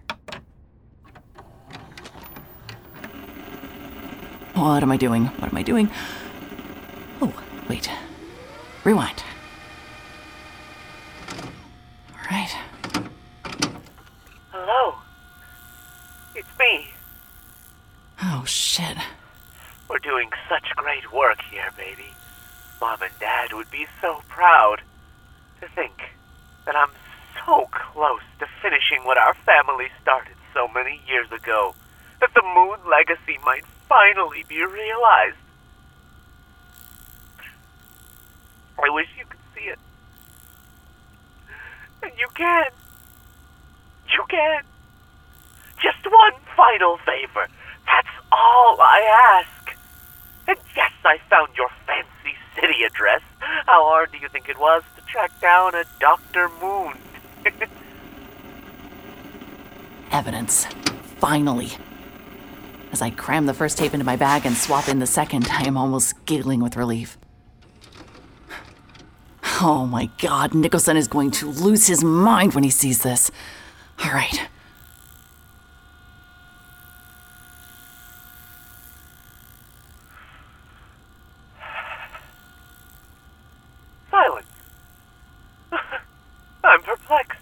What 4.53 4.83
am 4.83 4.91
I 4.91 4.97
doing? 4.97 5.25
What 5.25 5.51
am 5.51 5.57
I 5.57 5.63
doing? 5.63 5.89
Oh, 7.21 7.33
wait. 7.67 7.89
Rewind. 8.83 9.23
All 12.13 12.31
right. 12.31 12.55
Hello. 14.51 14.95
It's 16.35 16.47
me. 16.59 16.87
Oh, 18.23 18.43
shit. 18.45 18.97
We're 19.89 19.99
doing 19.99 20.29
such 20.49 20.75
great 20.75 21.11
work 21.11 21.41
here, 21.49 21.71
baby. 21.77 22.13
Mom 22.79 23.01
and 23.01 23.11
Dad 23.19 23.53
would 23.53 23.71
be 23.71 23.87
so 24.01 24.21
proud. 24.27 24.81
To 25.61 25.67
think 25.69 26.11
that 26.65 26.75
I'm 26.75 26.91
so 27.45 27.67
close 27.71 28.21
to 28.39 28.45
finishing 28.61 29.05
what 29.05 29.17
our 29.17 29.33
family 29.33 29.87
started 30.01 30.35
so 30.53 30.67
many 30.67 31.01
years 31.07 31.31
ago. 31.31 31.73
That 32.19 32.33
the 32.33 32.43
moon 32.43 32.79
legacy 32.89 33.39
might 33.45 33.65
finally 33.87 34.43
be 34.47 34.63
realized. 34.63 35.37
I 38.77 38.89
wish 38.89 39.07
you 39.17 39.25
could 39.25 39.39
see 39.55 39.69
it. 39.69 39.79
And 42.03 42.11
you 42.19 42.27
can. 42.35 42.65
You 44.13 44.23
can. 44.27 44.61
Just 45.81 46.05
one 46.05 46.33
final 46.55 46.97
favor. 46.97 47.47
That's 47.85 48.15
all 48.31 48.77
I 48.81 49.39
ask. 49.39 49.54
And 50.47 50.57
yes, 50.75 50.91
I 51.03 51.17
found 51.29 51.55
your 51.55 51.69
fancy 51.85 52.35
city 52.55 52.83
address. 52.83 53.21
How 53.39 53.83
hard 53.85 54.11
do 54.11 54.17
you 54.17 54.29
think 54.29 54.49
it 54.49 54.59
was 54.59 54.83
to 54.95 55.01
track 55.05 55.39
down 55.41 55.75
a 55.75 55.83
Dr. 55.99 56.49
Moon? 56.61 56.93
Evidence. 60.11 60.65
Finally. 61.19 61.71
As 62.91 63.01
I 63.01 63.09
cram 63.09 63.45
the 63.45 63.53
first 63.53 63.77
tape 63.77 63.93
into 63.93 64.05
my 64.05 64.15
bag 64.15 64.45
and 64.45 64.55
swap 64.55 64.87
in 64.87 64.99
the 64.99 65.07
second, 65.07 65.47
I 65.51 65.63
am 65.67 65.77
almost 65.77 66.25
giggling 66.25 66.61
with 66.61 66.77
relief. 66.77 67.17
Oh 69.61 69.85
my 69.85 70.09
god, 70.19 70.53
Nicholson 70.53 70.97
is 70.97 71.07
going 71.07 71.31
to 71.31 71.49
lose 71.49 71.87
his 71.87 72.03
mind 72.03 72.53
when 72.53 72.63
he 72.63 72.69
sees 72.69 73.03
this. 73.03 73.31
All 74.03 74.11
right. 74.11 74.47
Silence. 84.11 84.47
I'm 86.63 86.81
perplexed. 86.81 87.39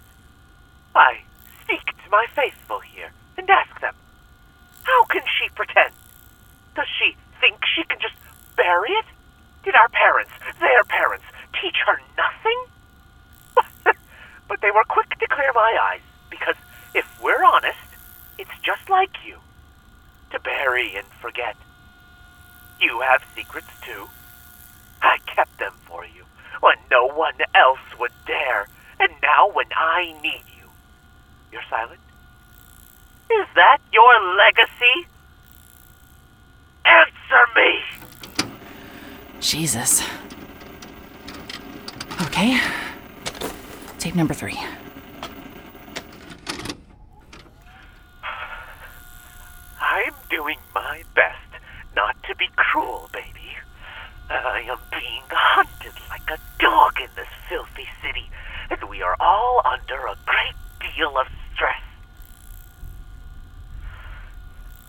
I 0.94 1.18
speak 1.62 1.84
to 1.86 2.10
my 2.10 2.26
faithful 2.34 2.78
here 2.80 3.10
and 3.36 3.50
ask 3.50 3.80
them, 3.80 3.94
how 4.84 5.04
can 5.04 5.22
she 5.26 5.48
pretend? 5.50 5.92
Does 6.76 6.86
she 6.98 7.16
think 7.40 7.56
she 7.74 7.82
can 7.84 7.98
just 8.00 8.14
bury 8.56 8.90
it? 8.90 9.06
Did 9.64 9.74
our 9.74 9.88
parents, 9.88 10.30
their 10.60 10.84
parents, 10.84 11.24
teach 11.60 11.76
her 11.86 12.00
nothing? 12.16 13.94
but 14.48 14.60
they 14.60 14.70
were 14.70 14.84
quick 14.88 15.08
to 15.18 15.26
clear 15.28 15.52
my 15.54 15.78
eyes, 15.80 16.00
because 16.30 16.56
if 16.94 17.06
we're 17.22 17.44
honest, 17.44 17.78
it's 18.38 18.58
just 18.62 18.88
like 18.90 19.16
you. 19.26 19.38
To 20.32 20.40
bury 20.40 20.94
and 20.96 21.06
forget. 21.20 21.56
You 22.80 23.00
have 23.00 23.22
secrets 23.34 23.70
too. 23.82 24.08
I 25.00 25.18
kept 25.26 25.58
them 25.58 25.72
for 25.86 26.04
you 26.04 26.24
when 26.60 26.76
no 26.90 27.06
one 27.06 27.34
else 27.54 27.78
would 27.98 28.12
dare. 28.26 28.66
And 28.98 29.12
now 29.22 29.48
when 29.50 29.66
I 29.76 30.14
need 30.22 30.42
you, 30.58 30.68
you're 31.52 31.62
silent? 31.70 32.00
Is 33.30 33.46
that 33.54 33.78
your 33.92 34.12
legacy? 34.36 35.08
Answer 36.84 37.46
me! 37.56 37.80
Jesus. 39.40 40.02
Okay. 42.22 42.60
Tape 43.98 44.14
number 44.14 44.34
three. 44.34 44.58
I'm 49.80 50.14
doing 50.30 50.58
my 50.74 51.02
best 51.14 51.38
not 51.96 52.16
to 52.24 52.34
be 52.36 52.48
cruel, 52.56 53.08
baby. 53.12 53.56
I 54.30 54.64
am 54.68 54.78
being 54.90 55.22
hunted 55.30 55.92
like 56.10 56.28
a 56.30 56.38
dog 56.58 57.00
in 57.00 57.08
this 57.16 57.28
filthy 57.48 57.86
city, 58.02 58.28
and 58.70 58.88
we 58.88 59.02
are 59.02 59.16
all 59.34 59.60
under 59.64 60.06
a 60.06 60.16
great 60.24 60.54
deal 60.78 61.18
of 61.18 61.26
stress. 61.52 61.82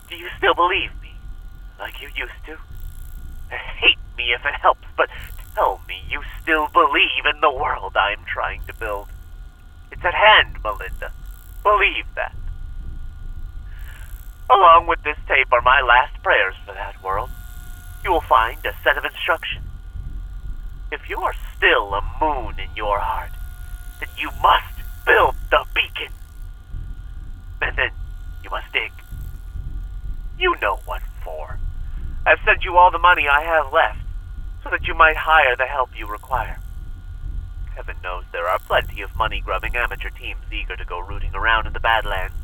Do 0.08 0.16
you 0.16 0.30
still 0.38 0.54
believe 0.54 0.92
me, 1.02 1.14
like 1.80 2.00
you 2.00 2.10
used 2.16 2.46
to? 2.46 2.58
Hate 3.50 3.98
me 4.16 4.34
if 4.34 4.46
it 4.46 4.54
helps, 4.62 4.86
but 4.96 5.10
tell 5.56 5.82
me 5.88 6.04
you 6.10 6.22
still 6.42 6.68
believe 6.68 7.26
in 7.26 7.42
the 7.42 7.52
world 7.52 7.98
I'm 7.98 8.24
trying 8.26 8.62
to 8.68 8.74
build. 8.76 9.08
It's 9.92 10.06
at 10.06 10.14
hand, 10.14 10.58
Melinda. 10.64 11.12
Believe 11.64 12.06
that. 12.16 12.36
Along 14.48 14.86
with 14.86 15.02
this 15.04 15.18
tape 15.28 15.52
are 15.52 15.62
my 15.62 15.82
last 15.82 16.22
prayers 16.22 16.56
for 16.66 16.74
that 16.74 17.02
world. 17.04 17.32
You 18.04 18.12
will 18.12 18.22
find 18.22 18.64
a 18.64 18.76
set 18.84 18.96
of 18.96 19.06
instructions. 19.06 19.66
If 20.92 21.10
you 21.10 21.20
are 21.22 21.34
still 21.58 21.96
a 21.96 22.04
moon 22.22 22.60
in 22.60 22.70
your 22.76 23.00
heart, 23.00 23.32
then 24.00 24.10
you 24.18 24.30
must 24.42 24.76
build 25.06 25.36
the 25.50 25.66
beacon. 25.74 26.14
And 27.62 27.78
then 27.78 27.92
you 28.44 28.50
must 28.50 28.72
dig. 28.74 28.92
You 30.38 30.56
know 30.62 30.80
what 30.86 31.02
for. 31.24 31.60
I've 32.26 32.40
sent 32.46 32.64
you 32.64 32.78
all 32.78 32.92
the 32.92 33.00
money 33.00 33.28
I 33.28 33.44
have 33.44 33.72
left, 33.72 34.00
so 34.64 34.70
that 34.70 34.88
you 34.88 34.94
might 34.94 35.16
hire 35.16 35.56
the 35.56 35.66
help 35.66 35.92
you 35.98 36.08
require. 36.08 36.60
Heaven 37.76 37.98
knows 38.04 38.24
there 38.32 38.48
are 38.48 38.60
plenty 38.60 39.02
of 39.02 39.16
money 39.16 39.42
grubbing 39.42 39.76
amateur 39.76 40.10
teams 40.10 40.42
eager 40.52 40.76
to 40.76 40.86
go 40.86 41.00
rooting 41.00 41.36
around 41.36 41.68
in 41.68 41.74
the 41.74 41.80
Badlands. 41.80 42.36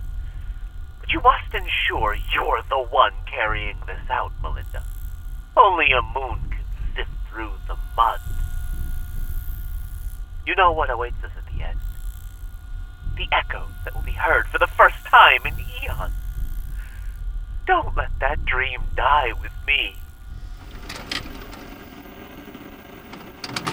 But 0.99 1.11
you 1.11 1.21
must 1.21 1.53
ensure 1.53 2.15
you're 2.33 2.61
the 2.69 2.81
one 2.81 3.13
carrying 3.25 3.77
this 3.87 4.09
out, 4.09 4.31
Melinda. 4.41 4.83
Only 5.57 5.91
a 5.91 6.01
moon 6.01 6.39
can 6.49 6.65
sift 6.95 7.11
through 7.29 7.53
the 7.67 7.77
mud. 7.95 8.19
You 10.45 10.55
know 10.55 10.71
what 10.71 10.89
awaits 10.89 11.23
us 11.23 11.31
the 13.21 13.35
echoes 13.35 13.69
that 13.83 13.93
will 13.93 14.01
be 14.01 14.11
heard 14.11 14.47
for 14.47 14.57
the 14.57 14.67
first 14.67 14.97
time 15.05 15.41
in 15.45 15.53
eons. 15.83 16.13
Don't 17.67 17.95
let 17.95 18.09
that 18.19 18.43
dream 18.45 18.81
die 18.95 19.31
with 19.41 19.51
me. 19.67 19.95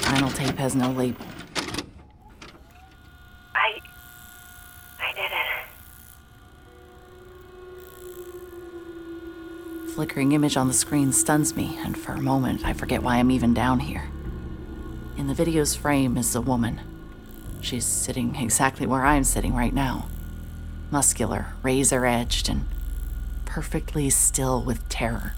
final 0.08 0.30
tape 0.30 0.56
has 0.56 0.74
no 0.74 0.90
label. 0.90 1.24
I. 3.54 3.78
I 5.00 5.12
did 5.14 5.30
it. 9.86 9.94
Flickering 9.94 10.32
image 10.32 10.56
on 10.56 10.68
the 10.68 10.74
screen 10.74 11.12
stuns 11.12 11.54
me, 11.54 11.78
and 11.84 11.96
for 11.96 12.12
a 12.12 12.20
moment 12.20 12.64
I 12.64 12.72
forget 12.72 13.02
why 13.02 13.16
I'm 13.16 13.30
even 13.30 13.52
down 13.54 13.80
here. 13.80 14.10
In 15.16 15.26
the 15.26 15.34
video's 15.34 15.74
frame 15.74 16.16
is 16.16 16.34
a 16.34 16.40
woman. 16.40 16.97
She's 17.68 17.84
sitting 17.84 18.34
exactly 18.36 18.86
where 18.86 19.04
I'm 19.04 19.24
sitting 19.24 19.54
right 19.54 19.74
now. 19.74 20.06
Muscular, 20.90 21.48
razor 21.62 22.06
edged, 22.06 22.48
and 22.48 22.64
perfectly 23.44 24.08
still 24.08 24.62
with 24.62 24.88
terror. 24.88 25.34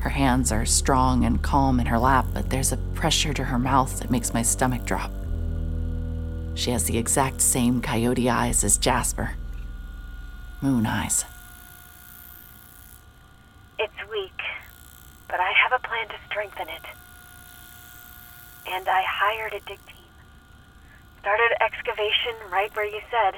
Her 0.00 0.10
hands 0.10 0.50
are 0.50 0.66
strong 0.66 1.24
and 1.24 1.40
calm 1.40 1.78
in 1.78 1.86
her 1.86 1.98
lap, 2.00 2.26
but 2.34 2.50
there's 2.50 2.72
a 2.72 2.76
pressure 2.96 3.32
to 3.34 3.44
her 3.44 3.56
mouth 3.56 4.00
that 4.00 4.10
makes 4.10 4.34
my 4.34 4.42
stomach 4.42 4.84
drop. 4.84 5.12
She 6.56 6.72
has 6.72 6.86
the 6.86 6.98
exact 6.98 7.40
same 7.40 7.80
coyote 7.80 8.28
eyes 8.28 8.64
as 8.64 8.76
Jasper. 8.76 9.36
Moon 10.60 10.86
eyes. 10.86 11.24
It's 13.78 14.10
weak, 14.10 14.40
but 15.28 15.38
I 15.38 15.52
have 15.52 15.80
a 15.80 15.86
plan 15.86 16.08
to 16.08 16.16
strengthen 16.28 16.68
it. 16.68 16.82
And 18.66 18.88
I 18.88 19.04
hired 19.06 19.52
a 19.52 19.60
dig 19.60 19.78
team. 19.86 19.92
Started 21.26 21.60
excavation 21.60 22.36
right 22.66 22.76
where 22.76 22.86
you 22.86 23.00
said. 23.10 23.34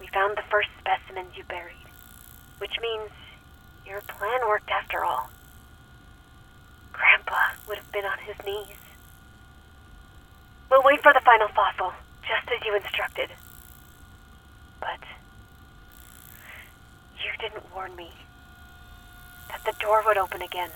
We 0.00 0.06
found 0.08 0.36
the 0.36 0.42
first 0.50 0.68
specimens 0.78 1.36
you 1.36 1.42
buried, 1.44 1.74
which 2.58 2.76
means 2.80 3.10
your 3.84 4.00
plan 4.02 4.46
worked 4.46 4.70
after 4.70 5.04
all. 5.04 5.30
Grandpa 6.92 7.58
would 7.66 7.78
have 7.78 7.90
been 7.90 8.04
on 8.04 8.18
his 8.18 8.36
knees. 8.46 8.76
We'll 10.70 10.82
wait 10.84 11.02
for 11.02 11.12
the 11.12 11.22
final 11.24 11.48
fossil, 11.48 11.92
just 12.22 12.48
as 12.54 12.64
you 12.64 12.76
instructed. 12.76 13.30
But 14.80 15.00
you 17.18 17.30
didn't 17.40 17.74
warn 17.74 17.96
me 17.96 18.10
that 19.48 19.64
the 19.64 19.74
door 19.80 20.02
would 20.06 20.18
open 20.18 20.42
again. 20.42 20.70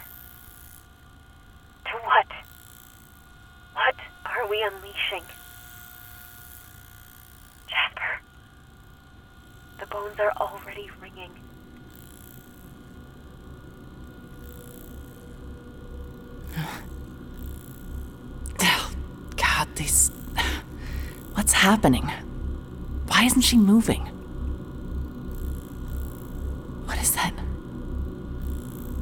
To 1.84 1.92
what? 2.04 2.26
What 3.74 3.96
are 4.24 4.48
we 4.48 4.62
unleashing? 4.62 5.22
Jasper, 7.72 8.20
the 10.12 10.16
bones 10.16 10.20
are 10.20 10.32
already 10.40 10.90
ringing. 11.00 11.30
Oh, 18.64 18.92
God, 19.36 19.68
these. 19.74 20.10
What's 21.34 21.52
happening? 21.52 22.08
Why 23.06 23.24
isn't 23.24 23.42
she 23.42 23.56
moving? 23.56 24.02
What 26.86 26.98
is 27.00 27.14
that? 27.14 27.32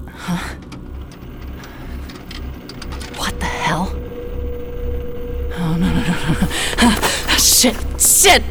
Huh? 0.09 0.55
What 3.17 3.39
the 3.39 3.47
hell? 3.47 3.91
Oh, 5.57 5.77
no, 5.79 5.93
no, 5.93 6.03
no, 6.03 6.15
no. 6.33 6.91
no. 6.91 7.37
Shit! 7.39 7.77
Shit! 8.01 8.43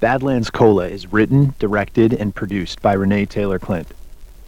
Badlands 0.00 0.48
Cola 0.48 0.88
is 0.88 1.12
written, 1.12 1.54
directed, 1.58 2.14
and 2.14 2.34
produced 2.34 2.80
by 2.80 2.94
Renee 2.94 3.26
Taylor 3.26 3.58
Klint. 3.58 3.88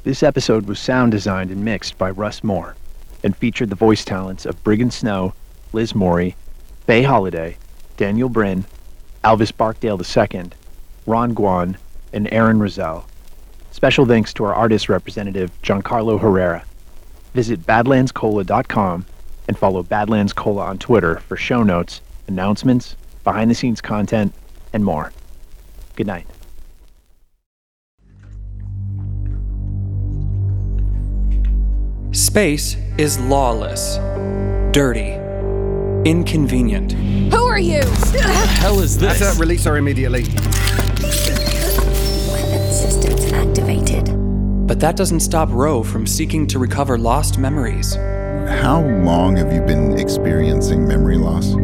This 0.03 0.23
episode 0.23 0.67
was 0.67 0.81
sound 0.81 1.13
designed 1.13 1.51
and 1.51 1.63
mixed 1.63 1.99
by 1.99 2.11
Russ 2.11 2.43
More 2.43 2.75
and 3.23 3.37
featured 3.37 3.69
the 3.69 3.77
voice 3.77 4.03
talents 4.03 4.47
of 4.47 4.65
Briggon 4.65 4.91
Snow, 4.91 5.35
Liz 5.75 5.95
Morey, 5.95 6.37
Faye 6.87 7.03
Holliday, 7.03 7.59
Danielle 7.99 8.31
Bryn, 8.31 8.65
Elvis 9.23 9.53
Barkdale 9.53 10.01
II, 10.01 10.53
Ron 11.05 11.35
Guan, 11.35 11.77
and 12.15 12.29
Aryn 12.29 12.59
Rozelle. 12.59 13.07
Special 13.73 14.07
thanks 14.07 14.33
to 14.33 14.45
our 14.45 14.55
artist 14.55 14.89
representative, 14.89 15.51
Giancarlo 15.63 16.19
Herrera. 16.19 16.65
Visit 17.35 17.67
badlandscola.com 17.67 19.05
and 19.49 19.59
follow 19.59 19.83
Badlands 19.83 20.33
Cola 20.33 20.65
on 20.65 20.79
Twitter 20.79 21.19
for 21.19 21.37
show 21.37 21.63
notes, 21.63 22.01
announcements, 22.27 22.97
behind 23.23 23.51
the 23.51 23.55
scenes 23.55 23.83
content, 23.83 24.33
and 24.73 24.83
more. 24.83 25.13
Good 25.95 26.07
night. 26.07 26.27
Space 32.13 32.77
is 32.99 33.19
lawless, 33.21 33.97
dirty, 34.73 35.13
inconvenient. 36.09 36.93
Who 37.33 37.45
are 37.45 37.59
you? 37.59 37.81
What 37.81 38.13
the 38.13 38.23
hell 38.23 38.81
is 38.81 38.99
this? 38.99 39.21
That's. 39.21 39.39
Release 39.39 39.65
her 39.65 39.77
immediately. 39.77 40.23
Weapon 40.23 40.33
systems 42.73 43.33
activated. 43.33 44.07
But 44.67 44.81
that 44.81 44.97
doesn't 44.97 45.21
stop 45.21 45.49
Roe 45.51 45.83
from 45.83 46.07
seeking 46.07 46.47
to 46.49 46.59
recover 46.59 46.99
lost 46.99 47.39
memories. 47.39 47.95
How 47.95 48.83
long 49.05 49.37
have 49.37 49.53
you 49.53 49.61
been 49.63 49.99
experiencing 49.99 50.87
memory 50.87 51.17
loss? 51.17 51.55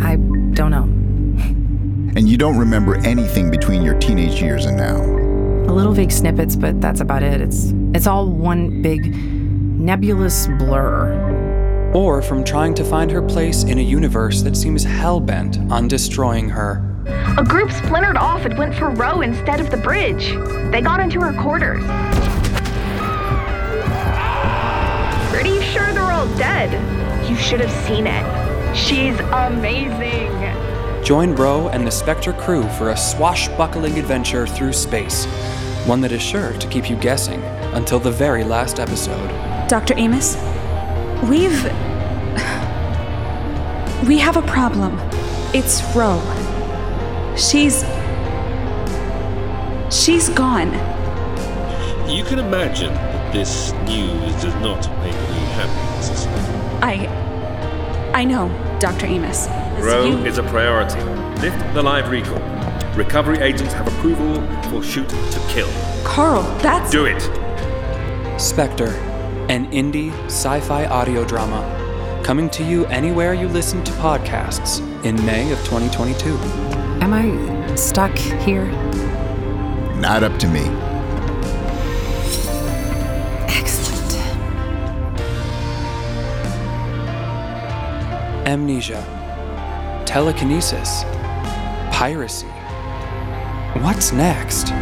I 0.00 0.16
don't 0.54 0.70
know. 0.70 0.97
And 2.18 2.28
you 2.28 2.36
don't 2.36 2.58
remember 2.58 2.96
anything 3.06 3.48
between 3.48 3.82
your 3.84 3.96
teenage 4.00 4.42
years 4.42 4.66
and 4.66 4.76
now? 4.76 4.96
A 5.00 5.72
little 5.72 5.92
vague 5.92 6.10
snippets, 6.10 6.56
but 6.56 6.80
that's 6.80 7.00
about 7.00 7.22
it. 7.22 7.40
It's 7.40 7.72
it's 7.94 8.08
all 8.08 8.26
one 8.26 8.82
big 8.82 9.14
nebulous 9.14 10.48
blur. 10.58 11.92
Or 11.94 12.20
from 12.20 12.42
trying 12.42 12.74
to 12.74 12.82
find 12.82 13.08
her 13.12 13.22
place 13.22 13.62
in 13.62 13.78
a 13.78 13.82
universe 13.82 14.42
that 14.42 14.56
seems 14.56 14.82
hell 14.82 15.20
bent 15.20 15.58
on 15.70 15.86
destroying 15.86 16.48
her. 16.48 16.82
A 17.38 17.44
group 17.44 17.70
splintered 17.70 18.16
off 18.16 18.44
and 18.44 18.58
went 18.58 18.74
for 18.74 18.90
Roe 18.90 19.20
instead 19.20 19.60
of 19.60 19.70
the 19.70 19.76
bridge. 19.76 20.32
They 20.72 20.80
got 20.80 20.98
into 20.98 21.20
her 21.20 21.32
quarters. 21.40 21.84
Pretty 25.30 25.62
sure 25.66 25.92
they're 25.92 26.10
all 26.10 26.26
dead. 26.36 27.30
You 27.30 27.36
should 27.36 27.60
have 27.60 27.86
seen 27.86 28.08
it. 28.08 28.76
She's 28.76 29.16
amazing. 29.20 30.36
Join 31.04 31.34
Roe 31.34 31.68
and 31.68 31.86
the 31.86 31.90
Spectre 31.90 32.32
crew 32.32 32.68
for 32.70 32.90
a 32.90 32.96
swashbuckling 32.96 33.98
adventure 33.98 34.46
through 34.46 34.72
space, 34.74 35.24
one 35.86 36.00
that 36.02 36.12
is 36.12 36.20
sure 36.20 36.52
to 36.52 36.66
keep 36.68 36.90
you 36.90 36.96
guessing 36.96 37.42
until 37.74 37.98
the 37.98 38.10
very 38.10 38.44
last 38.44 38.78
episode. 38.78 39.28
Dr. 39.68 39.94
Amos, 39.96 40.36
we've. 41.28 41.64
We 44.06 44.18
have 44.18 44.36
a 44.36 44.42
problem. 44.42 44.98
It's 45.54 45.82
Ro. 45.94 46.20
She's. 47.36 47.84
She's 49.90 50.28
gone. 50.28 50.72
You 52.08 52.24
can 52.24 52.38
imagine 52.38 52.94
that 52.94 53.32
this 53.32 53.72
news 53.86 54.34
does 54.42 54.54
not 54.56 54.88
make 55.02 55.14
me 55.14 55.40
happy, 55.56 55.98
Mrs. 55.98 56.26
I. 56.82 57.06
I 58.14 58.24
know, 58.24 58.48
Dr. 58.78 59.06
Amos. 59.06 59.48
Roe 59.80 60.06
You- 60.06 60.24
is 60.26 60.38
a 60.38 60.42
priority. 60.44 61.00
Lift 61.40 61.74
the 61.74 61.82
live 61.82 62.10
recall. 62.10 62.40
Recovery 62.96 63.38
agents 63.38 63.72
have 63.74 63.86
approval 63.86 64.42
for 64.70 64.82
shoot 64.82 65.08
to 65.08 65.40
kill. 65.48 65.68
Carl, 66.04 66.42
that's. 66.62 66.90
Do 66.90 67.04
it! 67.06 67.20
Spectre, 68.40 68.88
an 69.48 69.70
indie 69.70 70.12
sci 70.26 70.60
fi 70.60 70.86
audio 70.86 71.24
drama, 71.24 71.62
coming 72.24 72.48
to 72.50 72.64
you 72.64 72.86
anywhere 72.86 73.34
you 73.34 73.48
listen 73.48 73.82
to 73.84 73.92
podcasts 73.92 74.80
in 75.04 75.14
May 75.24 75.52
of 75.52 75.58
2022. 75.64 76.36
Am 77.00 77.12
I 77.14 77.74
stuck 77.76 78.16
here? 78.18 78.66
Not 80.00 80.22
up 80.24 80.36
to 80.40 80.48
me. 80.48 80.64
Excellent. 83.48 84.16
Amnesia, 88.46 89.02
telekinesis, 90.08 91.04
piracy. 91.92 92.46
What's 93.82 94.10
next? 94.10 94.72